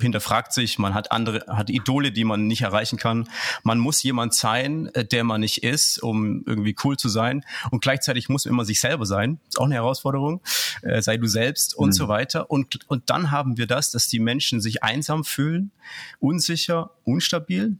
hinterfragt 0.00 0.52
sich, 0.52 0.78
man 0.78 0.94
hat 0.94 1.10
andere, 1.10 1.44
hat 1.48 1.70
Idole, 1.70 2.12
die 2.12 2.24
man 2.24 2.46
nicht 2.46 2.62
erreichen 2.62 2.98
kann. 2.98 3.28
Man 3.64 3.78
muss 3.78 4.02
jemand 4.02 4.32
sein, 4.32 4.86
äh, 4.94 5.04
der 5.04 5.24
man 5.24 5.40
nicht 5.40 5.64
ist, 5.64 6.02
um 6.02 6.44
irgendwie 6.46 6.76
cool 6.84 6.96
zu 6.96 7.08
sein. 7.08 7.44
Und 7.70 7.82
gleichzeitig 7.82 8.28
muss 8.28 8.44
man 8.44 8.54
immer 8.54 8.64
sich 8.64 8.80
selber 8.80 9.06
sein. 9.06 9.40
Ist 9.48 9.58
auch 9.58 9.64
eine 9.64 9.74
Herausforderung. 9.74 10.40
Äh, 10.82 11.02
sei 11.02 11.16
du 11.16 11.26
selbst 11.26 11.74
und 11.74 11.88
mhm. 11.88 11.92
so 11.92 12.08
weiter. 12.08 12.50
Und, 12.50 12.88
und 12.88 13.10
dann 13.10 13.30
haben 13.30 13.58
wir 13.58 13.66
das, 13.66 13.90
dass 13.90 14.06
die 14.08 14.20
Menschen 14.20 14.60
sich 14.60 14.84
einsam 14.84 15.24
fühlen, 15.24 15.72
unsicher, 16.20 16.90
unstabil. 17.02 17.76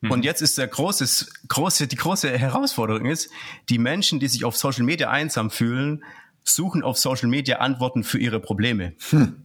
Mhm. 0.00 0.10
Und 0.10 0.24
jetzt 0.24 0.40
ist 0.40 0.56
der 0.56 0.66
große, 0.66 1.26
große, 1.48 1.86
die 1.86 1.96
große 1.96 2.38
Herausforderung 2.38 3.04
ist, 3.04 3.30
die 3.68 3.78
Menschen, 3.78 4.18
die 4.18 4.28
sich 4.28 4.46
auf 4.46 4.56
Social 4.56 4.84
Media 4.84 5.10
einsam 5.10 5.50
fühlen, 5.50 6.02
suchen 6.44 6.82
auf 6.82 6.98
Social 6.98 7.28
Media 7.28 7.58
Antworten 7.58 8.04
für 8.04 8.18
ihre 8.18 8.40
Probleme. 8.40 8.94
Hm. 9.10 9.44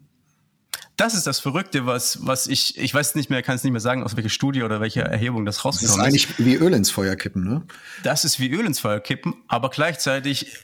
Das 0.98 1.14
ist 1.14 1.28
das 1.28 1.40
Verrückte, 1.40 1.86
was, 1.86 2.26
was 2.26 2.48
ich, 2.48 2.78
ich 2.78 2.94
weiß 2.94 3.16
nicht 3.16 3.30
mehr, 3.30 3.44
kann 3.44 3.56
es 3.56 3.64
nicht 3.64 3.74
mehr 3.74 3.82
sagen, 3.82 4.04
aus 4.04 4.16
welcher 4.16 4.30
Studie 4.30 4.64
oder 4.64 4.80
welcher 4.80 5.04
Erhebung 5.04 5.46
das 5.46 5.66
rausgekommen 5.66 6.06
ist. 6.06 6.14
Das 6.14 6.24
ist 6.24 6.40
eigentlich 6.40 6.46
wie 6.46 6.56
Öl 6.56 6.74
ins 6.74 6.90
Feuer 6.90 7.18
kippen, 7.18 7.44
ne? 7.44 7.64
Das 8.04 8.24
ist 8.24 8.40
wie 8.40 8.50
Öl 8.50 8.66
ins 8.66 8.80
Feuer 8.80 9.02
kippen, 9.02 9.34
aber 9.48 9.70
gleichzeitig 9.70 10.58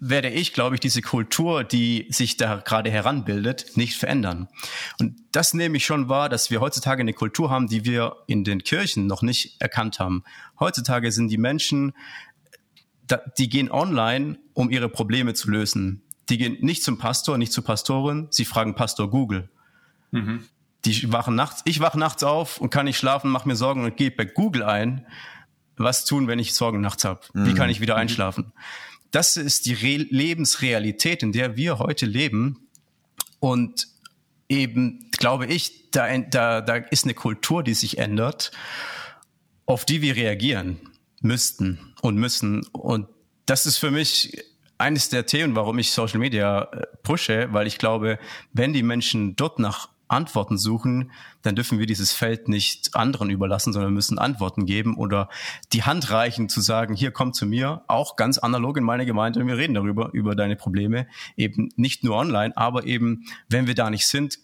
werde 0.00 0.30
ich, 0.30 0.52
glaube 0.52 0.76
ich, 0.76 0.80
diese 0.80 1.02
Kultur, 1.02 1.64
die 1.64 2.06
sich 2.10 2.36
da 2.36 2.62
gerade 2.64 2.90
heranbildet, 2.90 3.76
nicht 3.76 3.96
verändern. 3.96 4.48
Und 5.00 5.16
das 5.32 5.54
nehme 5.54 5.76
ich 5.76 5.84
schon 5.84 6.08
wahr, 6.08 6.28
dass 6.28 6.50
wir 6.50 6.60
heutzutage 6.60 7.00
eine 7.00 7.12
Kultur 7.12 7.50
haben, 7.50 7.66
die 7.66 7.84
wir 7.84 8.16
in 8.26 8.44
den 8.44 8.62
Kirchen 8.62 9.06
noch 9.06 9.22
nicht 9.22 9.60
erkannt 9.60 9.98
haben. 9.98 10.22
Heutzutage 10.60 11.10
sind 11.10 11.28
die 11.28 11.38
Menschen 11.38 11.94
die 13.38 13.48
gehen 13.48 13.70
online, 13.70 14.38
um 14.54 14.70
ihre 14.70 14.88
Probleme 14.88 15.34
zu 15.34 15.50
lösen. 15.50 16.02
Die 16.28 16.38
gehen 16.38 16.58
nicht 16.60 16.82
zum 16.82 16.98
Pastor, 16.98 17.38
nicht 17.38 17.52
zur 17.52 17.64
Pastorin, 17.64 18.28
sie 18.30 18.44
fragen 18.44 18.74
Pastor 18.74 19.10
Google. 19.10 19.48
Mhm. 20.10 20.44
Die 20.84 21.12
wachen 21.12 21.34
nachts, 21.34 21.62
ich 21.64 21.80
wache 21.80 21.98
nachts 21.98 22.22
auf 22.22 22.58
und 22.58 22.70
kann 22.70 22.84
nicht 22.84 22.98
schlafen, 22.98 23.30
mache 23.30 23.48
mir 23.48 23.56
Sorgen 23.56 23.84
und 23.84 23.96
gehe 23.96 24.10
bei 24.10 24.24
Google 24.24 24.62
ein, 24.62 25.06
was 25.76 26.04
tun, 26.04 26.26
wenn 26.26 26.38
ich 26.38 26.54
Sorgen 26.54 26.80
nachts 26.80 27.04
habe? 27.04 27.20
Mhm. 27.32 27.46
Wie 27.46 27.54
kann 27.54 27.70
ich 27.70 27.80
wieder 27.80 27.94
mhm. 27.94 28.02
einschlafen? 28.02 28.52
Das 29.10 29.36
ist 29.36 29.66
die 29.66 29.74
Re 29.74 30.06
Lebensrealität, 30.10 31.22
in 31.22 31.32
der 31.32 31.56
wir 31.56 31.78
heute 31.78 32.04
leben. 32.04 32.68
Und 33.40 33.88
eben, 34.48 35.10
glaube 35.12 35.46
ich, 35.46 35.90
da, 35.90 36.16
da, 36.18 36.60
da 36.60 36.74
ist 36.74 37.04
eine 37.04 37.14
Kultur, 37.14 37.62
die 37.62 37.74
sich 37.74 37.98
ändert, 37.98 38.50
auf 39.64 39.84
die 39.84 40.02
wir 40.02 40.16
reagieren 40.16 40.78
müssten 41.20 41.94
und 42.02 42.16
müssen. 42.16 42.66
Und 42.72 43.08
das 43.46 43.66
ist 43.66 43.78
für 43.78 43.90
mich 43.90 44.44
eines 44.78 45.08
der 45.08 45.26
Themen, 45.26 45.56
warum 45.56 45.78
ich 45.78 45.90
Social 45.90 46.20
Media 46.20 46.62
äh, 46.62 46.86
pushe, 47.02 47.48
weil 47.52 47.66
ich 47.66 47.78
glaube, 47.78 48.18
wenn 48.52 48.72
die 48.72 48.82
Menschen 48.82 49.34
dort 49.34 49.58
nach 49.58 49.88
Antworten 50.08 50.56
suchen, 50.56 51.12
dann 51.42 51.54
dürfen 51.54 51.78
wir 51.78 51.86
dieses 51.86 52.12
Feld 52.12 52.48
nicht 52.48 52.94
anderen 52.94 53.28
überlassen, 53.28 53.72
sondern 53.72 53.92
müssen 53.92 54.18
Antworten 54.18 54.64
geben 54.64 54.96
oder 54.96 55.28
die 55.72 55.82
Hand 55.82 56.10
reichen 56.10 56.48
zu 56.48 56.60
sagen, 56.60 56.94
hier 56.94 57.10
komm 57.10 57.34
zu 57.34 57.44
mir, 57.44 57.82
auch 57.88 58.16
ganz 58.16 58.38
analog 58.38 58.78
in 58.78 58.84
meine 58.84 59.04
Gemeinde 59.04 59.40
und 59.40 59.46
wir 59.46 59.58
reden 59.58 59.74
darüber, 59.74 60.10
über 60.12 60.34
deine 60.34 60.56
Probleme, 60.56 61.06
eben 61.36 61.68
nicht 61.76 62.04
nur 62.04 62.16
online, 62.16 62.56
aber 62.56 62.84
eben, 62.84 63.26
wenn 63.48 63.66
wir 63.66 63.74
da 63.74 63.90
nicht 63.90 64.06
sind, 64.06 64.38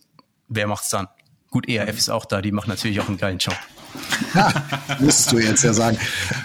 wer 0.48 0.66
macht's 0.66 0.90
dann? 0.90 1.08
Gut, 1.50 1.68
ERF 1.68 1.96
ist 1.96 2.10
auch 2.10 2.26
da, 2.26 2.42
die 2.42 2.52
machen 2.52 2.68
natürlich 2.68 3.00
auch 3.00 3.08
einen 3.08 3.16
geilen 3.16 3.38
Job. 3.38 3.56
Müsstest 5.00 5.32
du 5.32 5.38
jetzt 5.38 5.64
ja 5.64 5.72
sagen. 5.72 5.98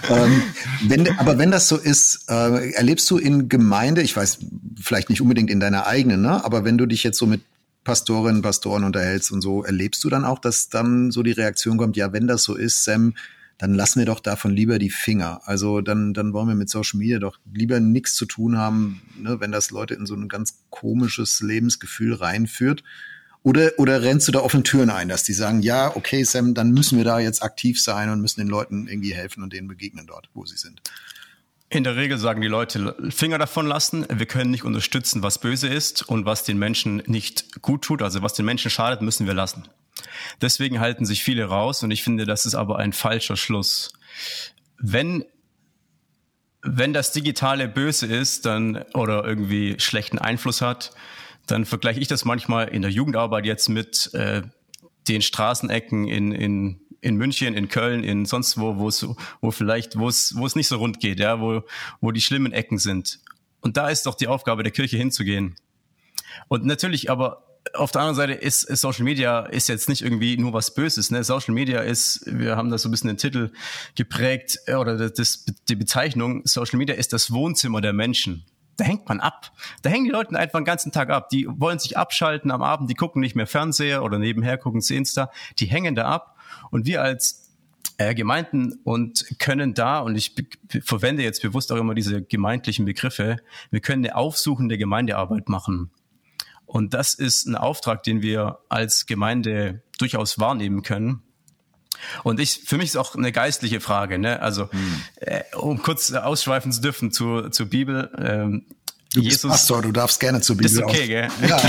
Ähm, 0.08 0.42
wenn, 0.86 1.18
aber 1.18 1.38
wenn 1.38 1.50
das 1.50 1.68
so 1.68 1.76
ist, 1.76 2.28
äh, 2.28 2.72
erlebst 2.72 3.10
du 3.10 3.18
in 3.18 3.48
Gemeinde, 3.48 4.02
ich 4.02 4.16
weiß, 4.16 4.38
vielleicht 4.80 5.10
nicht 5.10 5.20
unbedingt 5.20 5.50
in 5.50 5.60
deiner 5.60 5.86
eigenen, 5.86 6.22
ne? 6.22 6.44
aber 6.44 6.64
wenn 6.64 6.78
du 6.78 6.86
dich 6.86 7.02
jetzt 7.02 7.18
so 7.18 7.26
mit 7.26 7.42
Pastorinnen, 7.84 8.42
Pastoren 8.42 8.84
unterhältst 8.84 9.32
und 9.32 9.40
so, 9.40 9.64
erlebst 9.64 10.04
du 10.04 10.10
dann 10.10 10.24
auch, 10.24 10.38
dass 10.38 10.68
dann 10.68 11.10
so 11.10 11.22
die 11.22 11.32
Reaktion 11.32 11.78
kommt, 11.78 11.96
ja, 11.96 12.12
wenn 12.12 12.26
das 12.26 12.42
so 12.42 12.54
ist, 12.54 12.84
Sam, 12.84 13.14
dann 13.60 13.74
lassen 13.74 13.98
wir 13.98 14.06
doch 14.06 14.20
davon 14.20 14.52
lieber 14.52 14.78
die 14.78 14.90
Finger. 14.90 15.42
Also 15.44 15.82
dann, 15.82 16.14
dann 16.14 16.32
wollen 16.32 16.48
wir 16.48 16.54
mit 16.54 16.70
Social 16.70 16.98
Media 16.98 17.18
doch 17.18 17.38
lieber 17.52 17.78
nichts 17.78 18.14
zu 18.14 18.24
tun 18.24 18.56
haben, 18.56 19.02
ne, 19.18 19.38
wenn 19.40 19.52
das 19.52 19.70
Leute 19.70 19.94
in 19.94 20.06
so 20.06 20.14
ein 20.14 20.28
ganz 20.28 20.64
komisches 20.70 21.40
Lebensgefühl 21.42 22.14
reinführt. 22.14 22.82
Oder, 23.42 23.70
oder 23.78 24.02
rennst 24.02 24.28
du 24.28 24.32
da 24.32 24.40
offene 24.40 24.62
Türen 24.62 24.90
ein, 24.90 25.08
dass 25.08 25.22
die 25.22 25.32
sagen, 25.32 25.62
ja, 25.62 25.96
okay, 25.96 26.22
Sam, 26.24 26.52
dann 26.54 26.72
müssen 26.72 26.98
wir 26.98 27.04
da 27.04 27.18
jetzt 27.20 27.42
aktiv 27.42 27.80
sein 27.80 28.10
und 28.10 28.20
müssen 28.20 28.40
den 28.40 28.48
Leuten 28.48 28.86
irgendwie 28.86 29.14
helfen 29.14 29.42
und 29.42 29.52
denen 29.52 29.66
begegnen 29.66 30.06
dort, 30.06 30.28
wo 30.34 30.44
sie 30.44 30.58
sind? 30.58 30.82
In 31.70 31.84
der 31.84 31.96
Regel 31.96 32.18
sagen 32.18 32.40
die 32.42 32.48
Leute 32.48 32.96
Finger 33.10 33.38
davon 33.38 33.66
lassen. 33.66 34.04
Wir 34.12 34.26
können 34.26 34.50
nicht 34.50 34.64
unterstützen, 34.64 35.22
was 35.22 35.38
böse 35.38 35.68
ist 35.68 36.02
und 36.02 36.26
was 36.26 36.42
den 36.42 36.58
Menschen 36.58 37.02
nicht 37.06 37.62
gut 37.62 37.82
tut, 37.82 38.02
also 38.02 38.22
was 38.22 38.34
den 38.34 38.44
Menschen 38.44 38.70
schadet, 38.70 39.02
müssen 39.02 39.26
wir 39.26 39.34
lassen. 39.34 39.62
Deswegen 40.42 40.80
halten 40.80 41.06
sich 41.06 41.22
viele 41.22 41.44
raus 41.44 41.82
und 41.82 41.90
ich 41.92 42.02
finde, 42.02 42.26
das 42.26 42.44
ist 42.44 42.56
aber 42.56 42.78
ein 42.78 42.92
falscher 42.92 43.36
Schluss. 43.36 43.92
Wenn 44.78 45.24
wenn 46.62 46.92
das 46.92 47.12
Digitale 47.12 47.68
böse 47.68 48.06
ist, 48.06 48.44
dann 48.44 48.84
oder 48.92 49.24
irgendwie 49.24 49.76
schlechten 49.78 50.18
Einfluss 50.18 50.60
hat, 50.60 50.92
dann 51.50 51.64
vergleiche 51.64 52.00
ich 52.00 52.08
das 52.08 52.24
manchmal 52.24 52.68
in 52.68 52.82
der 52.82 52.90
Jugendarbeit 52.90 53.44
jetzt 53.44 53.68
mit 53.68 54.12
äh, 54.14 54.42
den 55.08 55.22
Straßenecken 55.22 56.06
in, 56.06 56.32
in, 56.32 56.80
in 57.00 57.16
München, 57.16 57.54
in 57.54 57.68
Köln, 57.68 58.04
in 58.04 58.24
sonst 58.24 58.58
wo, 58.58 58.76
wo 58.78 58.88
es, 58.88 59.06
wo 59.40 59.50
vielleicht, 59.50 59.98
wo 59.98 60.08
es, 60.08 60.34
wo 60.36 60.46
es 60.46 60.54
nicht 60.54 60.68
so 60.68 60.76
rund 60.76 61.00
geht, 61.00 61.18
ja, 61.18 61.40
wo, 61.40 61.62
wo 62.00 62.12
die 62.12 62.20
schlimmen 62.20 62.52
Ecken 62.52 62.78
sind. 62.78 63.20
Und 63.60 63.76
da 63.76 63.88
ist 63.88 64.06
doch 64.06 64.14
die 64.14 64.28
Aufgabe 64.28 64.62
der 64.62 64.72
Kirche 64.72 64.96
hinzugehen. 64.96 65.56
Und 66.48 66.64
natürlich 66.64 67.10
aber 67.10 67.46
auf 67.74 67.90
der 67.90 68.00
anderen 68.00 68.16
Seite 68.16 68.32
ist, 68.32 68.64
ist 68.64 68.80
Social 68.80 69.04
Media 69.04 69.40
ist 69.40 69.68
jetzt 69.68 69.88
nicht 69.88 70.02
irgendwie 70.02 70.36
nur 70.36 70.52
was 70.52 70.74
Böses. 70.74 71.10
Ne? 71.10 71.24
Social 71.24 71.54
Media 71.54 71.80
ist, 71.80 72.22
wir 72.26 72.56
haben 72.56 72.70
da 72.70 72.78
so 72.78 72.88
ein 72.88 72.90
bisschen 72.90 73.08
den 73.08 73.18
Titel 73.18 73.52
geprägt 73.96 74.58
äh, 74.66 74.74
oder 74.74 75.10
das, 75.10 75.44
die 75.68 75.76
Bezeichnung, 75.76 76.42
Social 76.44 76.78
Media 76.78 76.94
ist 76.94 77.12
das 77.12 77.30
Wohnzimmer 77.32 77.80
der 77.80 77.92
Menschen 77.92 78.46
da 78.80 78.86
hängt 78.86 79.08
man 79.08 79.20
ab. 79.20 79.52
Da 79.82 79.90
hängen 79.90 80.06
die 80.06 80.10
Leute 80.10 80.36
einfach 80.38 80.58
den 80.58 80.64
ganzen 80.64 80.90
Tag 80.90 81.10
ab. 81.10 81.28
Die 81.28 81.46
wollen 81.48 81.78
sich 81.78 81.98
abschalten 81.98 82.50
am 82.50 82.62
Abend, 82.62 82.88
die 82.88 82.94
gucken 82.94 83.20
nicht 83.20 83.36
mehr 83.36 83.46
Fernseher 83.46 84.02
oder 84.02 84.18
nebenher 84.18 84.56
gucken 84.56 84.80
sie 84.80 84.96
Insta. 84.96 85.30
Die 85.58 85.66
hängen 85.66 85.94
da 85.94 86.06
ab. 86.06 86.38
Und 86.70 86.86
wir 86.86 87.02
als 87.02 87.50
äh, 87.98 88.14
Gemeinden 88.14 88.80
und 88.84 89.38
können 89.38 89.74
da, 89.74 90.00
und 90.00 90.16
ich 90.16 90.34
verwende 90.82 91.22
jetzt 91.22 91.42
bewusst 91.42 91.70
auch 91.72 91.76
immer 91.76 91.94
diese 91.94 92.22
gemeindlichen 92.22 92.86
Begriffe, 92.86 93.36
wir 93.70 93.80
können 93.80 94.02
eine 94.04 94.16
aufsuchende 94.16 94.78
Gemeindearbeit 94.78 95.50
machen. 95.50 95.90
Und 96.64 96.94
das 96.94 97.12
ist 97.12 97.46
ein 97.46 97.56
Auftrag, 97.56 98.02
den 98.02 98.22
wir 98.22 98.60
als 98.70 99.04
Gemeinde 99.04 99.82
durchaus 99.98 100.38
wahrnehmen 100.38 100.82
können. 100.82 101.22
Und 102.22 102.40
ich, 102.40 102.62
für 102.64 102.76
mich 102.76 102.86
ist 102.86 102.96
auch 102.96 103.14
eine 103.14 103.32
geistliche 103.32 103.80
Frage, 103.80 104.18
ne? 104.18 104.40
Also, 104.40 104.70
hm. 104.70 105.02
äh, 105.16 105.42
um 105.56 105.82
kurz 105.82 106.12
ausschweifen 106.12 106.72
zu 106.72 106.80
dürfen 106.80 107.12
zur, 107.12 107.50
zur 107.50 107.66
Bibel. 107.66 108.10
Ähm, 108.18 108.66
Du 109.12 109.20
Jesus, 109.20 109.42
bist 109.42 109.52
Pastor, 109.52 109.82
du 109.82 109.90
darfst 109.90 110.20
gerne 110.20 110.40
zur 110.40 110.56
Bibel. 110.56 110.70
Ist 110.70 110.80
okay, 110.80 111.08
gell? 111.08 111.28
Ja. 111.48 111.60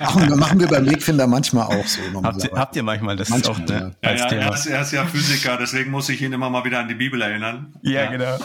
machen, 0.00 0.38
machen 0.38 0.58
wir 0.58 0.68
beim 0.68 0.90
Wegfinder 0.90 1.26
manchmal 1.26 1.66
auch 1.66 1.86
so. 1.86 2.00
Habt 2.22 2.44
ihr, 2.44 2.50
habt 2.52 2.76
ihr 2.76 2.82
manchmal 2.82 3.14
das 3.14 3.28
manchmal, 3.28 3.54
auch 3.54 3.58
ne, 3.58 3.94
ja. 4.02 4.08
als 4.08 4.20
ja, 4.20 4.28
Thema? 4.28 4.42
Er 4.42 4.54
ist, 4.54 4.66
er 4.66 4.80
ist 4.80 4.92
ja 4.92 5.04
Physiker, 5.04 5.58
deswegen 5.58 5.90
muss 5.90 6.08
ich 6.08 6.22
ihn 6.22 6.32
immer 6.32 6.48
mal 6.48 6.64
wieder 6.64 6.78
an 6.78 6.88
die 6.88 6.94
Bibel 6.94 7.20
erinnern. 7.20 7.74
Ja, 7.82 8.04
ja. 8.04 8.10
genau. 8.10 8.38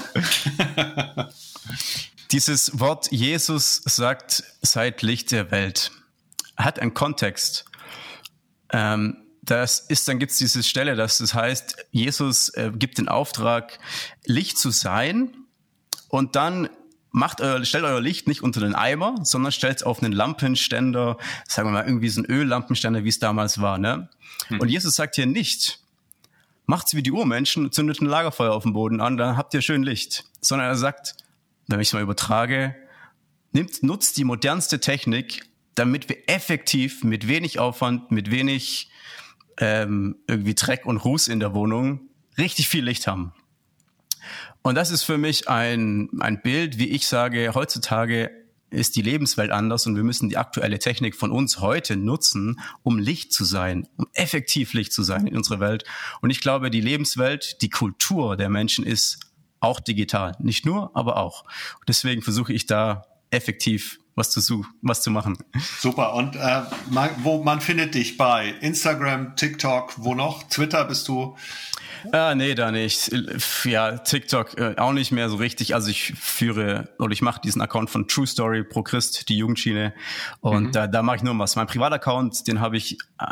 Dieses 2.31 2.77
Wort 2.81 3.09
Jesus 3.12 3.81
sagt, 3.86 4.43
seid 4.62 5.03
Licht 5.03 5.31
der 5.31 5.50
Welt, 5.51 5.91
hat 6.57 6.79
einen 6.79 6.93
Kontext. 6.93 7.63
Ähm, 8.74 9.15
das 9.49 9.79
ist, 9.79 10.07
dann 10.07 10.19
gibt 10.19 10.31
es 10.31 10.37
diese 10.37 10.63
Stelle, 10.63 10.95
dass 10.95 11.17
das 11.17 11.33
heißt, 11.33 11.77
Jesus 11.91 12.49
äh, 12.49 12.71
gibt 12.73 12.97
den 12.97 13.07
Auftrag, 13.07 13.79
Licht 14.25 14.57
zu 14.57 14.69
sein 14.71 15.35
und 16.09 16.35
dann 16.35 16.69
macht 17.11 17.41
euer, 17.41 17.63
stellt 17.65 17.83
euer 17.83 18.01
Licht 18.01 18.27
nicht 18.27 18.43
unter 18.43 18.59
den 18.59 18.75
Eimer, 18.75 19.15
sondern 19.23 19.51
stellt 19.51 19.77
es 19.77 19.83
auf 19.83 20.03
einen 20.03 20.11
Lampenständer, 20.11 21.17
sagen 21.47 21.69
wir 21.69 21.73
mal 21.73 21.85
irgendwie 21.85 22.09
so 22.09 22.21
einen 22.21 22.31
Öllampenständer, 22.31 23.03
wie 23.03 23.09
es 23.09 23.19
damals 23.19 23.59
war. 23.59 23.77
Ne? 23.77 24.09
Hm. 24.47 24.59
Und 24.59 24.69
Jesus 24.69 24.95
sagt 24.95 25.15
hier 25.15 25.25
nicht, 25.25 25.79
macht's 26.65 26.93
wie 26.93 27.03
die 27.03 27.11
Urmenschen, 27.11 27.71
zündet 27.71 28.01
ein 28.01 28.05
Lagerfeuer 28.05 28.53
auf 28.53 28.63
dem 28.63 28.73
Boden 28.73 29.01
an, 29.01 29.17
dann 29.17 29.37
habt 29.37 29.53
ihr 29.53 29.61
schön 29.61 29.83
Licht. 29.83 30.25
Sondern 30.41 30.67
er 30.67 30.75
sagt, 30.75 31.15
wenn 31.67 31.79
ich 31.79 31.87
es 31.87 31.93
mal 31.93 32.03
übertrage, 32.03 32.75
nimmt, 33.51 33.81
nutzt 33.83 34.17
die 34.17 34.23
modernste 34.23 34.79
Technik, 34.79 35.45
damit 35.75 36.09
wir 36.09 36.17
effektiv 36.27 37.03
mit 37.03 37.27
wenig 37.27 37.59
Aufwand, 37.59 38.11
mit 38.11 38.31
wenig 38.31 38.89
ähm, 39.59 40.17
irgendwie 40.27 40.55
Dreck 40.55 40.85
und 40.85 40.97
Ruß 40.97 41.27
in 41.27 41.39
der 41.39 41.53
Wohnung 41.53 42.01
richtig 42.37 42.67
viel 42.67 42.83
Licht 42.83 43.07
haben. 43.07 43.33
Und 44.61 44.75
das 44.75 44.91
ist 44.91 45.03
für 45.03 45.17
mich 45.17 45.47
ein, 45.47 46.09
ein 46.19 46.41
Bild, 46.41 46.77
wie 46.77 46.89
ich 46.89 47.07
sage, 47.07 47.51
heutzutage 47.53 48.31
ist 48.69 48.95
die 48.97 49.01
Lebenswelt 49.01 49.51
anders 49.51 49.85
und 49.87 49.95
wir 49.95 50.03
müssen 50.03 50.27
die 50.27 50.37
aktuelle 50.37 50.77
Technik 50.77 51.15
von 51.15 51.31
uns 51.31 51.61
heute 51.61 51.95
nutzen, 51.95 52.59
um 52.83 52.99
Licht 52.99 53.31
zu 53.31 53.45
sein, 53.45 53.87
um 53.95 54.07
effektiv 54.13 54.73
Licht 54.73 54.91
zu 54.91 55.03
sein 55.03 55.25
in 55.25 55.37
unserer 55.37 55.61
Welt. 55.61 55.85
Und 56.21 56.31
ich 56.31 56.41
glaube, 56.41 56.69
die 56.69 56.81
Lebenswelt, 56.81 57.61
die 57.61 57.69
Kultur 57.69 58.35
der 58.35 58.49
Menschen 58.49 58.85
ist 58.85 59.19
auch 59.59 59.79
digital. 59.79 60.35
Nicht 60.39 60.65
nur, 60.65 60.95
aber 60.95 61.17
auch. 61.17 61.45
deswegen 61.87 62.21
versuche 62.21 62.53
ich 62.53 62.65
da 62.65 63.05
effektiv 63.29 63.99
was 64.17 64.31
zu, 64.31 64.65
was 64.81 65.01
zu 65.01 65.12
machen. 65.12 65.38
Super. 65.79 66.13
Und 66.15 66.36
äh, 66.36 66.63
man, 66.89 67.09
wo 67.19 67.43
man 67.43 67.62
findet 67.62 67.93
dich 67.93 68.17
bei 68.17 68.55
Instagram, 68.62 69.36
TikTok, 69.36 69.93
wo 69.97 70.15
noch? 70.15 70.43
Twitter 70.50 70.83
bist 70.86 71.07
du? 71.07 71.38
Ah, 72.12 72.36
nee, 72.36 72.55
da 72.55 72.71
nicht. 72.71 73.12
Ja, 73.63 73.97
TikTok 73.97 74.57
äh, 74.57 74.75
auch 74.77 74.91
nicht 74.91 75.12
mehr 75.12 75.29
so 75.29 75.36
richtig. 75.38 75.75
Also 75.75 75.89
ich 75.89 76.13
führe 76.19 76.89
oder 77.00 77.12
ich 77.12 77.21
mache 77.21 77.41
diesen 77.41 77.62
Account 77.62 77.89
von 77.89 78.07
True 78.07 78.25
Story 78.27 78.63
Pro 78.63 78.81
Christ, 78.81 79.29
die 79.29 79.38
Jugendschiene. 79.38 79.93
Und 80.39 80.67
mhm. 80.67 80.71
da, 80.71 80.88
da 80.88 81.03
mache 81.03 81.17
ich 81.17 81.24
nur 81.24 81.38
was. 81.38 81.55
Mein 81.55 81.67
Privataccount, 81.67 82.47
den 82.47 82.59
habe 82.59 82.77
ich 82.77 82.97
äh, 83.19 83.25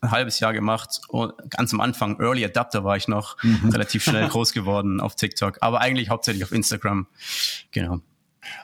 ein 0.00 0.10
halbes 0.10 0.40
Jahr 0.40 0.52
gemacht. 0.52 1.00
Und 1.08 1.34
ganz 1.50 1.72
am 1.72 1.80
Anfang, 1.80 2.18
Early 2.20 2.44
Adapter 2.44 2.84
war 2.84 2.96
ich 2.96 3.06
noch, 3.06 3.40
mhm. 3.42 3.70
relativ 3.70 4.02
schnell 4.02 4.28
groß 4.28 4.52
geworden 4.52 5.00
auf 5.00 5.14
TikTok. 5.14 5.58
Aber 5.60 5.80
eigentlich 5.80 6.08
hauptsächlich 6.08 6.42
auf 6.42 6.52
Instagram. 6.52 7.06
Genau. 7.70 8.00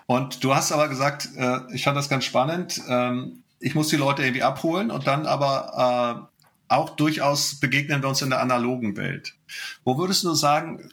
Und 0.07 0.43
du 0.45 0.55
hast 0.55 0.73
aber 0.73 0.89
gesagt, 0.89 1.29
äh, 1.37 1.61
ich 1.73 1.85
fand 1.85 1.97
das 1.97 2.09
ganz 2.09 2.25
spannend. 2.25 2.81
Ähm, 2.89 3.43
ich 3.61 3.75
muss 3.75 3.89
die 3.89 3.97
Leute 3.97 4.23
irgendwie 4.23 4.43
abholen 4.43 4.91
und 4.91 5.07
dann 5.07 5.27
aber 5.27 6.29
äh, 6.29 6.73
auch 6.73 6.91
durchaus 6.91 7.59
begegnen 7.59 8.03
wir 8.03 8.09
uns 8.09 8.23
in 8.23 8.31
der 8.31 8.41
analogen 8.41 8.97
Welt. 8.97 9.35
Wo 9.85 9.99
würdest 9.99 10.25
du 10.25 10.35
sagen, 10.35 10.91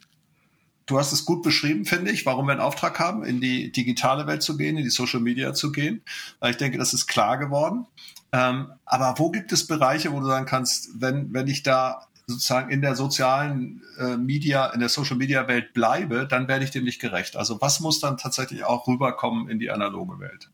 du 0.85 0.99
hast 0.99 1.11
es 1.11 1.25
gut 1.25 1.43
beschrieben, 1.43 1.85
finde 1.85 2.11
ich, 2.11 2.25
warum 2.25 2.47
wir 2.47 2.53
einen 2.53 2.61
Auftrag 2.61 2.99
haben, 2.99 3.23
in 3.23 3.41
die 3.41 3.71
digitale 3.71 4.27
Welt 4.27 4.43
zu 4.43 4.57
gehen, 4.57 4.77
in 4.77 4.83
die 4.83 4.89
Social 4.89 5.19
Media 5.19 5.53
zu 5.53 5.71
gehen. 5.71 6.01
Ich 6.43 6.57
denke, 6.57 6.77
das 6.77 6.93
ist 6.93 7.07
klar 7.07 7.37
geworden. 7.37 7.87
Ähm, 8.31 8.71
aber 8.85 9.15
wo 9.17 9.31
gibt 9.31 9.51
es 9.51 9.67
Bereiche, 9.67 10.11
wo 10.11 10.19
du 10.19 10.27
sagen 10.27 10.45
kannst, 10.45 10.89
wenn, 10.99 11.33
wenn 11.33 11.47
ich 11.47 11.63
da 11.63 12.07
sozusagen 12.27 12.71
in 12.71 12.81
der 12.81 12.95
sozialen 12.95 13.83
äh, 13.99 14.17
Media, 14.17 14.67
in 14.67 14.79
der 14.79 14.89
Social 14.89 15.15
Media 15.15 15.47
Welt 15.47 15.73
bleibe, 15.73 16.27
dann 16.27 16.47
werde 16.47 16.65
ich 16.65 16.71
dem 16.71 16.83
nicht 16.83 16.99
gerecht. 16.99 17.35
Also 17.35 17.61
was 17.61 17.79
muss 17.79 17.99
dann 17.99 18.17
tatsächlich 18.17 18.63
auch 18.63 18.87
rüberkommen 18.87 19.47
in 19.49 19.59
die 19.59 19.69
analoge 19.69 20.19
Welt? 20.19 20.49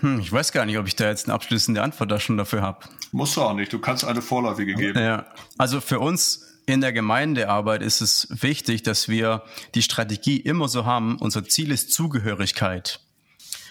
Hm, 0.00 0.20
ich 0.20 0.32
weiß 0.32 0.52
gar 0.52 0.66
nicht, 0.66 0.78
ob 0.78 0.86
ich 0.86 0.96
da 0.96 1.08
jetzt 1.08 1.26
eine 1.26 1.34
abschließende 1.34 1.82
Antwort 1.82 2.10
da 2.10 2.20
schon 2.20 2.36
dafür 2.36 2.62
habe. 2.62 2.86
Musst 3.12 3.36
du 3.36 3.42
auch 3.42 3.54
nicht. 3.54 3.72
Du 3.72 3.78
kannst 3.78 4.04
eine 4.04 4.22
vorläufige 4.22 4.74
geben. 4.74 4.98
Ja, 4.98 5.26
also 5.58 5.80
für 5.80 6.00
uns 6.00 6.42
in 6.66 6.80
der 6.80 6.92
Gemeindearbeit 6.92 7.82
ist 7.82 8.00
es 8.00 8.28
wichtig, 8.30 8.82
dass 8.82 9.08
wir 9.08 9.42
die 9.74 9.82
Strategie 9.82 10.38
immer 10.38 10.68
so 10.68 10.84
haben. 10.84 11.18
Unser 11.18 11.44
Ziel 11.44 11.70
ist 11.70 11.92
Zugehörigkeit. 11.92 13.00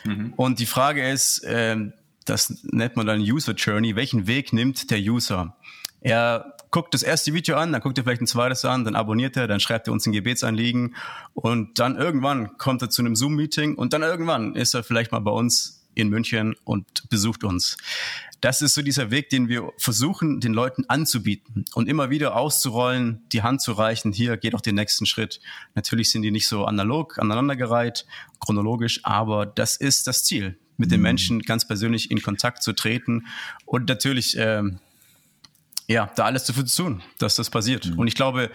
Mhm. 0.05 0.33
Und 0.35 0.59
die 0.59 0.65
Frage 0.65 1.07
ist, 1.09 1.43
äh, 1.43 1.91
das 2.25 2.63
nennt 2.63 2.95
man 2.95 3.05
dann 3.05 3.21
User 3.21 3.53
Journey. 3.53 3.95
Welchen 3.95 4.27
Weg 4.27 4.51
nimmt 4.51 4.89
der 4.91 4.99
User? 4.99 5.55
Er 6.01 6.55
guckt 6.71 6.93
das 6.93 7.03
erste 7.03 7.33
Video 7.33 7.55
an, 7.55 7.71
dann 7.71 7.81
guckt 7.81 7.97
er 7.97 8.03
vielleicht 8.03 8.21
ein 8.21 8.27
zweites 8.27 8.65
an, 8.65 8.83
dann 8.83 8.95
abonniert 8.95 9.37
er, 9.37 9.47
dann 9.47 9.59
schreibt 9.59 9.87
er 9.87 9.93
uns 9.93 10.05
ein 10.05 10.11
Gebetsanliegen 10.11 10.95
und 11.33 11.79
dann 11.79 11.95
irgendwann 11.95 12.57
kommt 12.57 12.81
er 12.81 12.89
zu 12.89 13.01
einem 13.01 13.15
Zoom-Meeting 13.15 13.75
und 13.75 13.93
dann 13.93 14.01
irgendwann 14.01 14.55
ist 14.55 14.73
er 14.73 14.83
vielleicht 14.83 15.11
mal 15.11 15.19
bei 15.19 15.31
uns 15.31 15.87
in 15.95 16.09
München 16.09 16.55
und 16.63 17.09
besucht 17.09 17.43
uns. 17.43 17.77
Das 18.41 18.61
ist 18.61 18.75
so 18.75 18.81
dieser 18.81 19.09
Weg, 19.09 19.29
den 19.29 19.47
wir 19.47 19.71
versuchen, 19.77 20.41
den 20.41 20.53
Leuten 20.53 20.83
anzubieten 20.87 21.65
und 21.73 21.87
immer 21.87 22.09
wieder 22.09 22.35
auszurollen, 22.35 23.23
die 23.31 23.41
Hand 23.41 23.61
zu 23.61 23.71
reichen. 23.71 24.11
Hier 24.11 24.37
geht 24.37 24.53
auch 24.53 24.61
den 24.61 24.75
nächsten 24.75 25.05
Schritt. 25.05 25.39
Natürlich 25.73 26.11
sind 26.11 26.21
die 26.21 26.31
nicht 26.31 26.47
so 26.47 26.65
analog 26.65 27.17
aneinandergereiht, 27.17 28.05
chronologisch, 28.39 28.99
aber 29.03 29.45
das 29.45 29.77
ist 29.77 30.07
das 30.07 30.23
Ziel 30.23 30.59
mit 30.77 30.91
den 30.91 30.99
mhm. 30.99 31.03
Menschen 31.03 31.41
ganz 31.41 31.67
persönlich 31.67 32.11
in 32.11 32.21
Kontakt 32.21 32.63
zu 32.63 32.73
treten 32.73 33.27
und 33.65 33.87
natürlich 33.87 34.35
ähm, 34.37 34.79
ja 35.87 36.11
da 36.15 36.25
alles 36.25 36.45
dafür 36.45 36.65
zu 36.65 36.83
tun, 36.83 37.03
dass 37.19 37.35
das 37.35 37.49
passiert. 37.49 37.85
Mhm. 37.85 37.99
Und 37.99 38.07
ich 38.07 38.15
glaube, 38.15 38.51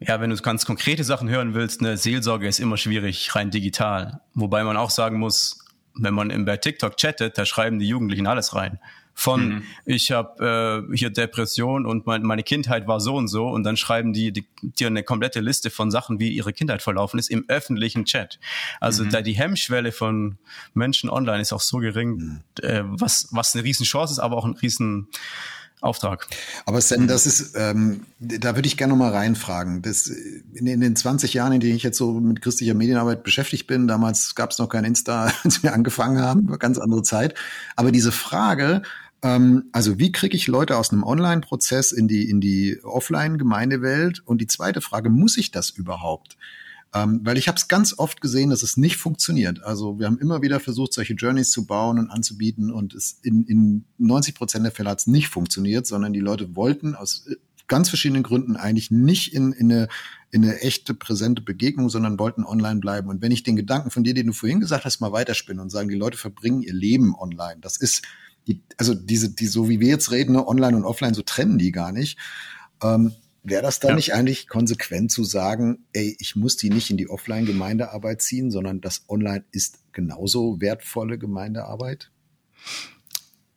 ja, 0.00 0.20
wenn 0.20 0.30
du 0.30 0.36
ganz 0.36 0.64
konkrete 0.64 1.04
Sachen 1.04 1.28
hören 1.28 1.54
willst, 1.54 1.80
eine 1.80 1.96
Seelsorge 1.96 2.46
ist 2.46 2.60
immer 2.60 2.76
schwierig, 2.76 3.34
rein 3.34 3.50
digital. 3.50 4.20
Wobei 4.34 4.62
man 4.62 4.76
auch 4.76 4.90
sagen 4.90 5.18
muss, 5.18 5.64
wenn 5.94 6.14
man 6.14 6.44
bei 6.44 6.56
TikTok 6.56 6.96
chattet, 6.96 7.36
da 7.36 7.44
schreiben 7.44 7.80
die 7.80 7.88
Jugendlichen 7.88 8.26
alles 8.26 8.54
rein 8.54 8.78
von 9.18 9.48
mhm. 9.48 9.62
ich 9.84 10.12
habe 10.12 10.86
äh, 10.88 10.96
hier 10.96 11.10
Depression 11.10 11.86
und 11.86 12.06
mein, 12.06 12.22
meine 12.22 12.44
Kindheit 12.44 12.86
war 12.86 13.00
so 13.00 13.16
und 13.16 13.26
so 13.26 13.48
und 13.48 13.64
dann 13.64 13.76
schreiben 13.76 14.12
die, 14.12 14.30
die 14.30 14.46
dir 14.62 14.86
eine 14.86 15.02
komplette 15.02 15.40
Liste 15.40 15.70
von 15.70 15.90
Sachen, 15.90 16.20
wie 16.20 16.28
ihre 16.28 16.52
Kindheit 16.52 16.82
verlaufen 16.82 17.18
ist 17.18 17.28
im 17.28 17.44
öffentlichen 17.48 18.04
Chat. 18.04 18.38
Also 18.78 19.02
mhm. 19.02 19.10
da 19.10 19.20
die 19.20 19.32
Hemmschwelle 19.32 19.90
von 19.90 20.38
Menschen 20.72 21.10
online 21.10 21.40
ist 21.40 21.52
auch 21.52 21.60
so 21.60 21.78
gering, 21.78 22.10
mhm. 22.10 22.40
äh, 22.62 22.82
was 22.84 23.26
was 23.32 23.56
eine 23.56 23.64
riesen 23.64 23.84
Chance 23.84 24.12
ist, 24.12 24.18
aber 24.20 24.36
auch 24.36 24.44
ein 24.44 24.54
riesen 24.54 25.08
Auftrag. 25.80 26.26
Aber 26.66 26.80
Sam, 26.80 27.06
das 27.06 27.26
ist, 27.26 27.54
ähm, 27.56 28.02
da 28.18 28.56
würde 28.56 28.66
ich 28.66 28.76
gerne 28.76 28.92
noch 28.92 28.98
mal 28.98 29.12
reinfragen. 29.12 29.82
Das, 29.82 30.08
in, 30.08 30.66
in, 30.66 30.80
den 30.80 30.96
20 30.96 31.34
Jahren, 31.34 31.52
in 31.52 31.60
denen 31.60 31.76
ich 31.76 31.84
jetzt 31.84 31.98
so 31.98 32.14
mit 32.14 32.42
christlicher 32.42 32.74
Medienarbeit 32.74 33.22
beschäftigt 33.22 33.68
bin, 33.68 33.86
damals 33.86 34.34
gab 34.34 34.50
es 34.50 34.58
noch 34.58 34.68
kein 34.68 34.84
Insta, 34.84 35.32
als 35.44 35.62
wir 35.62 35.72
angefangen 35.72 36.20
haben, 36.20 36.48
war 36.48 36.58
ganz 36.58 36.78
andere 36.78 37.02
Zeit. 37.02 37.34
Aber 37.76 37.92
diese 37.92 38.10
Frage, 38.10 38.82
also 39.20 39.98
wie 39.98 40.12
kriege 40.12 40.36
ich 40.36 40.46
Leute 40.46 40.76
aus 40.76 40.92
einem 40.92 41.02
Online-Prozess 41.02 41.90
in 41.90 42.06
die, 42.06 42.30
in 42.30 42.40
die 42.40 42.78
Offline-Gemeindewelt? 42.84 44.20
Und 44.24 44.40
die 44.40 44.46
zweite 44.46 44.80
Frage, 44.80 45.10
muss 45.10 45.36
ich 45.36 45.50
das 45.50 45.70
überhaupt? 45.70 46.36
Ähm, 46.94 47.20
weil 47.22 47.36
ich 47.36 47.48
habe 47.48 47.56
es 47.56 47.68
ganz 47.68 47.98
oft 47.98 48.20
gesehen, 48.20 48.50
dass 48.50 48.62
es 48.62 48.76
nicht 48.76 48.96
funktioniert. 48.96 49.62
Also 49.62 49.98
wir 49.98 50.06
haben 50.06 50.18
immer 50.18 50.40
wieder 50.40 50.58
versucht, 50.58 50.94
solche 50.94 51.14
Journeys 51.14 51.50
zu 51.50 51.66
bauen 51.66 51.98
und 51.98 52.10
anzubieten 52.10 52.70
und 52.70 52.94
es 52.94 53.18
in, 53.22 53.44
in 53.44 53.84
90 53.98 54.34
Prozent 54.34 54.64
der 54.64 54.72
Fälle 54.72 54.90
hat 54.90 55.00
es 55.00 55.06
nicht 55.06 55.28
funktioniert, 55.28 55.86
sondern 55.86 56.14
die 56.14 56.20
Leute 56.20 56.56
wollten 56.56 56.94
aus 56.94 57.26
äh, 57.26 57.36
ganz 57.66 57.90
verschiedenen 57.90 58.22
Gründen 58.22 58.56
eigentlich 58.56 58.90
nicht 58.90 59.34
in, 59.34 59.52
in, 59.52 59.70
eine, 59.70 59.88
in 60.30 60.42
eine 60.42 60.60
echte, 60.60 60.94
präsente 60.94 61.42
Begegnung, 61.42 61.90
sondern 61.90 62.18
wollten 62.18 62.44
online 62.44 62.80
bleiben. 62.80 63.10
Und 63.10 63.20
wenn 63.20 63.32
ich 63.32 63.42
den 63.42 63.56
Gedanken 63.56 63.90
von 63.90 64.04
dir, 64.04 64.14
den 64.14 64.28
du 64.28 64.32
vorhin 64.32 64.60
gesagt 64.60 64.86
hast, 64.86 65.00
mal 65.00 65.12
weiterspinnen 65.12 65.60
und 65.60 65.68
sagen, 65.68 65.90
die 65.90 65.94
Leute 65.94 66.16
verbringen 66.16 66.62
ihr 66.62 66.72
Leben 66.72 67.14
online, 67.14 67.60
das 67.60 67.76
ist 67.76 68.02
die, 68.48 68.62
also 68.76 68.94
diese, 68.94 69.30
die, 69.30 69.46
so 69.46 69.68
wie 69.68 69.78
wir 69.78 69.88
jetzt 69.88 70.10
reden, 70.10 70.32
ne, 70.32 70.46
online 70.46 70.76
und 70.76 70.84
offline, 70.84 71.14
so 71.14 71.22
trennen 71.22 71.58
die 71.58 71.70
gar 71.70 71.92
nicht. 71.92 72.18
Ähm, 72.82 73.12
Wäre 73.44 73.62
das 73.62 73.80
dann 73.80 73.90
ja. 73.90 73.96
nicht 73.96 74.14
eigentlich 74.14 74.48
konsequent 74.48 75.10
zu 75.10 75.24
sagen, 75.24 75.86
ey, 75.92 76.16
ich 76.18 76.36
muss 76.36 76.56
die 76.56 76.70
nicht 76.70 76.90
in 76.90 76.96
die 76.96 77.08
Offline-Gemeindearbeit 77.08 78.20
ziehen, 78.20 78.50
sondern 78.50 78.80
das 78.80 79.04
Online 79.08 79.44
ist 79.52 79.78
genauso 79.92 80.60
wertvolle 80.60 81.18
Gemeindearbeit? 81.18 82.10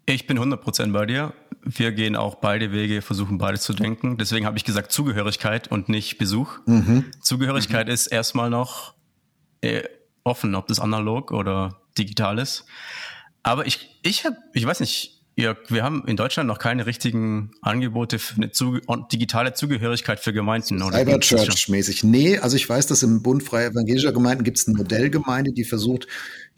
Ich 0.05 0.27
bin 0.27 0.39
100% 0.39 0.91
bei 0.91 1.05
dir. 1.05 1.33
Wir 1.63 1.91
gehen 1.91 2.15
auch 2.15 2.35
beide 2.35 2.71
Wege, 2.71 3.01
versuchen 3.01 3.37
beides 3.37 3.63
zu 3.63 3.73
denken. 3.73 4.17
Deswegen 4.17 4.45
habe 4.45 4.57
ich 4.57 4.63
gesagt 4.63 4.91
Zugehörigkeit 4.91 5.67
und 5.69 5.89
nicht 5.89 6.17
Besuch. 6.17 6.59
Mhm. 6.65 7.05
Zugehörigkeit 7.21 7.87
mhm. 7.87 7.93
ist 7.93 8.07
erstmal 8.07 8.49
noch 8.49 8.93
äh, 9.61 9.83
offen, 10.23 10.55
ob 10.55 10.67
das 10.67 10.79
analog 10.79 11.31
oder 11.31 11.81
digital 11.97 12.39
ist. 12.39 12.65
Aber 13.43 13.65
ich, 13.65 13.99
ich 14.03 14.25
habe, 14.25 14.37
ich 14.53 14.65
weiß 14.65 14.79
nicht, 14.79 15.21
Jörg, 15.37 15.57
wir 15.69 15.83
haben 15.83 16.03
in 16.07 16.17
Deutschland 16.17 16.47
noch 16.47 16.59
keine 16.59 16.85
richtigen 16.85 17.51
Angebote 17.61 18.19
für 18.19 18.35
eine 18.35 18.51
zu, 18.51 18.79
digitale 19.11 19.53
Zugehörigkeit 19.53 20.19
für 20.19 20.33
Gemeinden. 20.33 20.81
Cyberchurch-mäßig. 20.81 22.05
Nee, 22.05 22.37
also 22.37 22.57
ich 22.57 22.67
weiß, 22.67 22.87
dass 22.87 23.01
im 23.01 23.23
Bund 23.23 23.41
Freier 23.41 23.71
Evangelischer 23.71 24.11
Gemeinden 24.11 24.43
gibt 24.43 24.57
es 24.57 24.67
eine 24.67 24.77
Modellgemeinde, 24.77 25.53
die 25.53 25.63
versucht, 25.63 26.07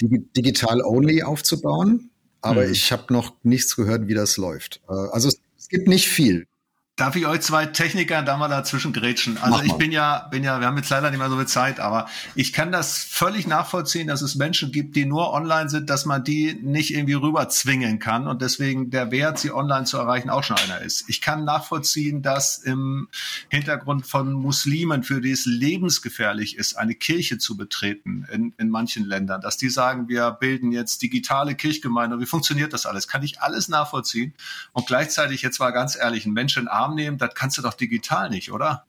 die 0.02 0.26
digital-only 0.36 1.24
aufzubauen. 1.24 2.10
Aber 2.42 2.66
hm. 2.66 2.72
ich 2.72 2.92
habe 2.92 3.14
noch 3.14 3.36
nichts 3.44 3.76
gehört, 3.76 4.08
wie 4.08 4.16
das 4.16 4.38
läuft. 4.38 4.82
Äh, 4.90 4.94
also 4.94 5.30
es 5.30 5.70
gibt 5.70 5.88
nicht 5.88 6.08
viel. 6.08 6.48
Darf 6.96 7.16
ich 7.16 7.26
euch 7.26 7.42
zwei 7.42 7.66
Techniker 7.66 8.22
da 8.22 8.38
mal 8.38 8.50
dazwischen 8.50 8.94
grätschen? 8.94 9.40
Also 9.40 9.64
ich 9.64 9.74
bin 9.74 9.92
ja, 9.92 10.28
bin 10.30 10.44
ja, 10.44 10.60
wir 10.60 10.68
haben 10.68 10.78
jetzt 10.78 10.92
leider 10.92 11.10
nicht 11.10 11.18
mehr 11.18 11.30
so 11.30 11.38
viel 11.38 11.48
Zeit, 11.48 11.80
aber 11.80 12.08
ich 12.36 12.54
kann 12.54 12.72
das 12.72 13.00
völlig 13.00 13.48
nachvollziehen, 13.48 14.06
dass 14.08 14.22
es 14.22 14.36
Menschen 14.36 14.72
gibt, 14.72 14.96
die 14.96 15.06
nur 15.06 15.34
online 15.34 15.70
sind, 15.70 15.90
dass 15.90 16.06
man 16.06 16.24
die 16.24 16.54
nicht 16.54 16.94
irgendwie 16.94 17.16
rüber 17.16 17.50
zwingen 17.50 17.98
kann 17.98 18.28
und 18.28 18.44
deswegen 18.44 18.92
der 18.92 19.10
Wert, 19.10 19.40
sie 19.40 19.52
online 19.52 19.86
zu 19.86 19.98
erreichen, 19.98 20.30
auch 20.30 20.44
schon 20.44 20.58
einer 20.58 20.82
ist. 20.82 21.06
Ich 21.10 21.20
kann 21.20 21.44
nachvollziehen, 21.46 22.22
dass 22.22 22.60
im 22.60 23.08
Hintergrund 23.50 24.06
von 24.06 24.32
Muslimen, 24.32 25.02
für 25.02 25.20
die 25.20 25.32
es 25.32 25.48
lebensgefährlich 25.48 26.58
ist, 26.58 26.78
eine 26.78 26.94
Kirche 26.94 27.40
zu 27.40 27.58
betreten 27.58 28.28
in, 28.32 28.54
in 28.60 28.70
manchen 28.70 29.04
Ländern, 29.04 29.42
dass 29.42 29.58
die 29.58 29.70
sagen, 29.70 30.10
wir 30.10 30.30
bilden 30.30 30.72
jetzt 30.72 31.02
digitale 31.02 31.56
Kirchgemeinde. 31.56 32.20
Wie 32.20 32.28
funktioniert 32.28 32.72
das 32.72 32.86
alles? 32.86 33.08
Kann 33.08 33.24
ich 33.24 33.42
alles 33.42 33.68
nachvollziehen? 33.68 34.36
Und 34.74 34.86
gleichzeitig, 34.86 35.42
jetzt 35.42 35.60
war 35.60 35.72
ganz 35.72 35.96
ehrlich, 35.96 36.28
ein 36.28 36.34
Mensch 36.34 36.56
in 36.56 36.68
Arm 36.84 36.96
nehmen, 36.96 37.18
das 37.18 37.34
kannst 37.36 37.58
du 37.58 37.62
doch 37.62 37.74
digital 37.74 38.30
nicht, 38.30 38.52
oder? 38.52 38.86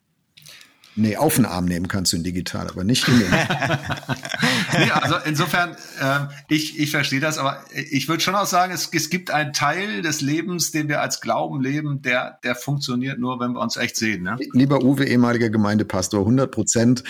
Nee, 0.97 1.17
auf 1.17 1.35
den 1.35 1.45
Arm 1.45 1.65
nehmen 1.65 1.89
kannst 1.89 2.13
du 2.13 2.17
ihn 2.17 2.23
digital, 2.23 2.69
aber 2.69 2.85
nicht 2.85 3.09
in 3.09 3.19
den. 3.19 3.31
nee, 4.79 4.91
also 4.93 5.17
insofern, 5.25 5.77
ähm, 6.01 6.29
ich, 6.49 6.79
ich 6.79 6.93
verstehe 6.93 7.19
das, 7.19 7.37
aber 7.37 7.65
ich 7.73 8.09
würde 8.09 8.23
schon 8.23 8.37
auch 8.37 8.47
sagen, 8.47 8.73
es, 8.73 8.91
es 8.93 9.11
gibt 9.11 9.33
einen 9.33 9.53
Teil 9.53 10.03
des 10.03 10.21
Lebens, 10.21 10.71
den 10.71 10.89
wir 10.89 11.01
als 11.01 11.21
Glauben 11.21 11.61
leben, 11.61 12.03
der, 12.03 12.39
der 12.45 12.55
funktioniert 12.55 13.19
nur, 13.19 13.41
wenn 13.41 13.53
wir 13.55 13.61
uns 13.61 13.77
echt 13.77 13.97
sehen. 13.97 14.23
Ne? 14.23 14.37
Lieber 14.53 14.85
Uwe, 14.85 15.05
ehemaliger 15.05 15.51
Gemeindepastor, 15.51 16.21
100 16.21 16.53
Prozent 16.53 17.03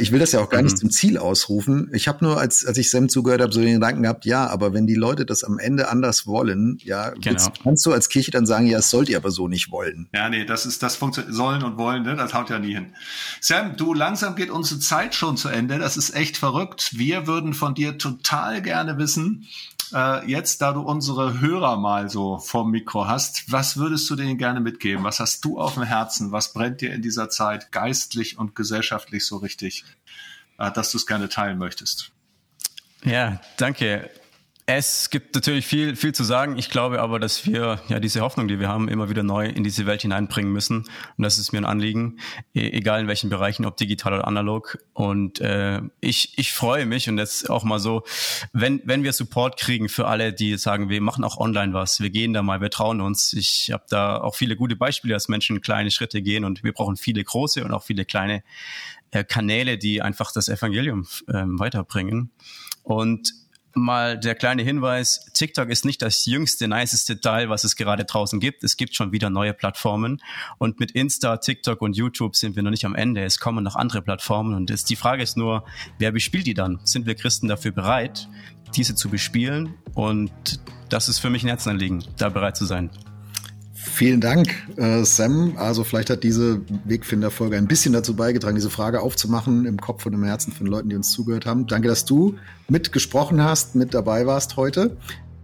ich 0.00 0.12
will 0.12 0.18
das 0.18 0.32
ja 0.32 0.40
auch 0.40 0.50
gar 0.50 0.62
nicht 0.62 0.74
mhm. 0.74 0.80
zum 0.80 0.90
Ziel 0.90 1.18
ausrufen. 1.18 1.90
Ich 1.92 2.08
habe 2.08 2.24
nur, 2.24 2.38
als, 2.38 2.66
als 2.66 2.76
ich 2.78 2.90
Sam 2.90 3.08
zugehört 3.08 3.40
habe, 3.40 3.52
so 3.52 3.60
den 3.60 3.74
Gedanken 3.74 4.02
gehabt, 4.02 4.24
ja, 4.24 4.46
aber 4.46 4.74
wenn 4.74 4.86
die 4.86 4.94
Leute 4.94 5.24
das 5.24 5.44
am 5.44 5.58
Ende 5.58 5.88
anders 5.88 6.26
wollen, 6.26 6.78
ja, 6.84 7.10
genau. 7.10 7.46
kannst 7.62 7.86
du 7.86 7.92
als 7.92 8.08
Kirche 8.08 8.30
dann 8.30 8.46
sagen, 8.46 8.66
ja, 8.66 8.78
das 8.78 8.90
sollt 8.90 9.08
ihr 9.08 9.16
aber 9.16 9.30
so 9.30 9.48
nicht 9.48 9.70
wollen. 9.70 10.08
Ja, 10.12 10.28
nee, 10.28 10.44
das 10.44 10.66
ist 10.66 10.82
das 10.82 10.96
funktioniert 10.96 11.34
sollen 11.34 11.62
und 11.62 11.78
wollen, 11.78 12.02
ne? 12.02 12.16
Das 12.16 12.34
haut 12.34 12.50
ja 12.50 12.58
nie 12.58 12.74
hin. 12.74 12.92
Sam, 13.40 13.76
du 13.76 13.94
langsam 13.94 14.36
geht 14.36 14.50
unsere 14.50 14.80
Zeit 14.80 15.14
schon 15.14 15.36
zu 15.36 15.48
Ende. 15.48 15.78
Das 15.78 15.96
ist 15.96 16.14
echt 16.14 16.36
verrückt. 16.36 16.98
Wir 16.98 17.26
würden 17.26 17.54
von 17.54 17.74
dir 17.74 17.98
total 17.98 18.62
gerne 18.62 18.98
wissen, 18.98 19.46
äh, 19.92 20.28
jetzt, 20.30 20.60
da 20.60 20.72
du 20.72 20.80
unsere 20.80 21.40
Hörer 21.40 21.76
mal 21.76 22.08
so 22.08 22.38
vom 22.38 22.70
Mikro 22.70 23.06
hast, 23.06 23.50
was 23.50 23.76
würdest 23.76 24.08
du 24.10 24.16
denen 24.16 24.38
gerne 24.38 24.60
mitgeben? 24.60 25.04
Was 25.04 25.20
hast 25.20 25.44
du 25.44 25.58
auf 25.58 25.74
dem 25.74 25.82
Herzen? 25.82 26.32
Was 26.32 26.52
brennt 26.52 26.80
dir 26.80 26.92
in 26.92 27.02
dieser 27.02 27.28
Zeit 27.30 27.72
geistlich 27.72 28.38
und 28.38 28.54
gesellschaftlich 28.54 29.26
so 29.26 29.38
richtig, 29.38 29.77
äh, 30.58 30.70
dass 30.72 30.90
du 30.90 30.98
es 30.98 31.06
gerne 31.06 31.28
teilen 31.28 31.58
möchtest? 31.58 32.12
Ja, 33.04 33.40
danke. 33.56 34.10
Es 34.70 35.08
gibt 35.08 35.34
natürlich 35.34 35.66
viel, 35.66 35.96
viel 35.96 36.14
zu 36.14 36.24
sagen. 36.24 36.58
Ich 36.58 36.68
glaube 36.68 37.00
aber, 37.00 37.18
dass 37.18 37.46
wir 37.46 37.80
ja 37.88 38.00
diese 38.00 38.20
Hoffnung, 38.20 38.48
die 38.48 38.60
wir 38.60 38.68
haben, 38.68 38.86
immer 38.88 39.08
wieder 39.08 39.22
neu 39.22 39.46
in 39.46 39.64
diese 39.64 39.86
Welt 39.86 40.02
hineinbringen 40.02 40.52
müssen. 40.52 40.80
Und 40.80 41.24
das 41.24 41.38
ist 41.38 41.52
mir 41.52 41.58
ein 41.58 41.64
Anliegen, 41.64 42.18
e, 42.52 42.68
egal 42.68 43.00
in 43.00 43.08
welchen 43.08 43.30
Bereichen, 43.30 43.64
ob 43.64 43.78
digital 43.78 44.12
oder 44.12 44.28
analog. 44.28 44.76
Und 44.92 45.40
äh, 45.40 45.80
ich, 46.00 46.36
ich 46.36 46.52
freue 46.52 46.84
mich 46.84 47.08
und 47.08 47.16
jetzt 47.16 47.48
auch 47.48 47.64
mal 47.64 47.78
so, 47.78 48.02
wenn, 48.52 48.82
wenn 48.84 49.04
wir 49.04 49.14
Support 49.14 49.58
kriegen 49.58 49.88
für 49.88 50.06
alle, 50.06 50.34
die 50.34 50.58
sagen, 50.58 50.90
wir 50.90 51.00
machen 51.00 51.24
auch 51.24 51.38
online 51.38 51.72
was, 51.72 52.00
wir 52.00 52.10
gehen 52.10 52.34
da 52.34 52.42
mal, 52.42 52.60
wir 52.60 52.68
trauen 52.68 53.00
uns. 53.00 53.32
Ich 53.32 53.70
habe 53.72 53.84
da 53.88 54.18
auch 54.18 54.34
viele 54.34 54.54
gute 54.54 54.76
Beispiele, 54.76 55.14
dass 55.14 55.28
Menschen 55.28 55.62
kleine 55.62 55.90
Schritte 55.90 56.20
gehen 56.20 56.44
und 56.44 56.62
wir 56.62 56.74
brauchen 56.74 56.98
viele 56.98 57.24
große 57.24 57.64
und 57.64 57.72
auch 57.72 57.84
viele 57.84 58.04
kleine 58.04 58.42
äh, 59.10 59.24
Kanäle, 59.24 59.78
die 59.78 60.02
einfach 60.02 60.32
das 60.32 60.48
Evangelium 60.48 61.06
äh, 61.28 61.44
weiterbringen. 61.44 62.30
Und 62.82 63.32
mal 63.74 64.18
der 64.18 64.34
kleine 64.34 64.62
Hinweis, 64.62 65.30
TikTok 65.34 65.68
ist 65.68 65.84
nicht 65.84 66.02
das 66.02 66.26
jüngste, 66.26 66.68
niceste 66.68 67.20
Teil, 67.20 67.48
was 67.48 67.64
es 67.64 67.76
gerade 67.76 68.04
draußen 68.04 68.40
gibt. 68.40 68.64
Es 68.64 68.76
gibt 68.76 68.94
schon 68.94 69.12
wieder 69.12 69.30
neue 69.30 69.54
Plattformen. 69.54 70.20
Und 70.58 70.80
mit 70.80 70.90
Insta, 70.92 71.36
TikTok 71.38 71.80
und 71.80 71.96
YouTube 71.96 72.36
sind 72.36 72.56
wir 72.56 72.62
noch 72.62 72.70
nicht 72.70 72.84
am 72.84 72.94
Ende. 72.94 73.24
Es 73.24 73.38
kommen 73.38 73.64
noch 73.64 73.76
andere 73.76 74.02
Plattformen. 74.02 74.54
Und 74.54 74.70
es, 74.70 74.84
die 74.84 74.96
Frage 74.96 75.22
ist 75.22 75.36
nur, 75.36 75.64
wer 75.98 76.12
bespielt 76.12 76.46
die 76.46 76.54
dann? 76.54 76.80
Sind 76.84 77.06
wir 77.06 77.14
Christen 77.14 77.48
dafür 77.48 77.72
bereit, 77.72 78.28
diese 78.74 78.94
zu 78.94 79.08
bespielen? 79.08 79.74
Und 79.94 80.32
das 80.88 81.08
ist 81.08 81.18
für 81.18 81.30
mich 81.30 81.44
ein 81.44 81.48
Herzenanliegen, 81.48 82.04
da 82.16 82.28
bereit 82.28 82.56
zu 82.56 82.64
sein. 82.64 82.90
Vielen 83.80 84.20
Dank, 84.20 84.48
äh, 84.76 85.04
Sam. 85.04 85.54
Also 85.56 85.84
vielleicht 85.84 86.10
hat 86.10 86.24
diese 86.24 86.60
Wegfinder-Folge 86.84 87.56
ein 87.56 87.68
bisschen 87.68 87.92
dazu 87.92 88.16
beigetragen, 88.16 88.56
diese 88.56 88.70
Frage 88.70 89.00
aufzumachen 89.00 89.66
im 89.66 89.80
Kopf 89.80 90.04
und 90.04 90.14
im 90.14 90.24
Herzen 90.24 90.52
von 90.52 90.66
Leuten, 90.66 90.88
die 90.88 90.96
uns 90.96 91.12
zugehört 91.12 91.46
haben. 91.46 91.68
Danke, 91.68 91.86
dass 91.86 92.04
du 92.04 92.34
mitgesprochen 92.68 93.42
hast, 93.42 93.76
mit 93.76 93.94
dabei 93.94 94.26
warst 94.26 94.56
heute. 94.56 94.96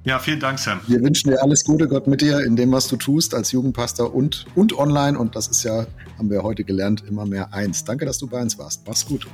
Ja, 0.02 0.18
vielen 0.18 0.40
Dank, 0.40 0.58
Sam. 0.58 0.80
Wir 0.88 1.00
wünschen 1.00 1.30
dir 1.30 1.42
alles 1.42 1.64
Gute, 1.64 1.86
Gott 1.86 2.08
mit 2.08 2.22
dir 2.22 2.40
in 2.40 2.56
dem, 2.56 2.72
was 2.72 2.88
du 2.88 2.96
tust 2.96 3.34
als 3.34 3.52
Jugendpastor 3.52 4.12
und, 4.12 4.46
und 4.56 4.76
online. 4.76 5.16
Und 5.16 5.36
das 5.36 5.46
ist 5.46 5.62
ja, 5.62 5.86
haben 6.18 6.28
wir 6.28 6.42
heute 6.42 6.64
gelernt, 6.64 7.04
immer 7.08 7.26
mehr 7.26 7.54
eins. 7.54 7.84
Danke, 7.84 8.04
dass 8.04 8.18
du 8.18 8.26
bei 8.26 8.42
uns 8.42 8.58
warst. 8.58 8.82
Mach's 8.86 9.06
gut. 9.06 9.28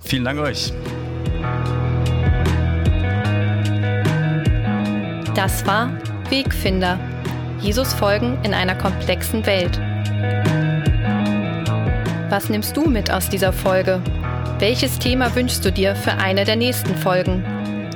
Vielen 0.00 0.24
Dank 0.24 0.38
euch. 0.38 0.72
Das 5.34 5.66
war 5.66 5.92
Wegfinder 6.30 6.98
Jesus 7.60 7.92
folgen 7.92 8.38
in 8.44 8.54
einer 8.54 8.74
komplexen 8.74 9.44
Welt. 9.44 9.80
Was 12.30 12.48
nimmst 12.48 12.76
du 12.76 12.88
mit 12.88 13.10
aus 13.10 13.28
dieser 13.28 13.52
Folge? 13.52 14.00
Welches 14.58 14.98
Thema 14.98 15.34
wünschst 15.34 15.64
du 15.64 15.72
dir 15.72 15.96
für 15.96 16.12
eine 16.12 16.44
der 16.44 16.56
nächsten 16.56 16.94
Folgen? 16.96 17.42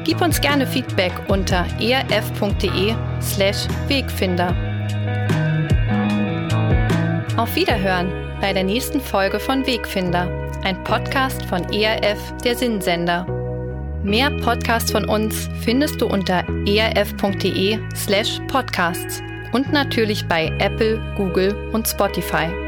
Gib 0.04 0.20
uns 0.20 0.40
gerne 0.40 0.66
Feedback 0.66 1.12
unter 1.28 1.64
erf.de/slash 1.80 3.68
Wegfinder. 3.88 4.54
Auf 7.36 7.54
Wiederhören 7.54 8.10
bei 8.40 8.52
der 8.52 8.64
nächsten 8.64 9.00
Folge 9.00 9.38
von 9.38 9.66
Wegfinder, 9.66 10.28
ein 10.64 10.82
Podcast 10.82 11.44
von 11.46 11.72
ERF, 11.72 12.18
der 12.44 12.56
Sinnsender. 12.56 13.26
Mehr 14.02 14.30
Podcasts 14.30 14.90
von 14.90 15.04
uns 15.08 15.48
findest 15.60 16.00
du 16.00 16.06
unter 16.06 16.44
erf.de/slash 16.66 18.40
podcasts 18.48 19.22
und 19.52 19.72
natürlich 19.72 20.26
bei 20.26 20.52
Apple, 20.58 20.98
Google 21.16 21.54
und 21.72 21.86
Spotify. 21.86 22.61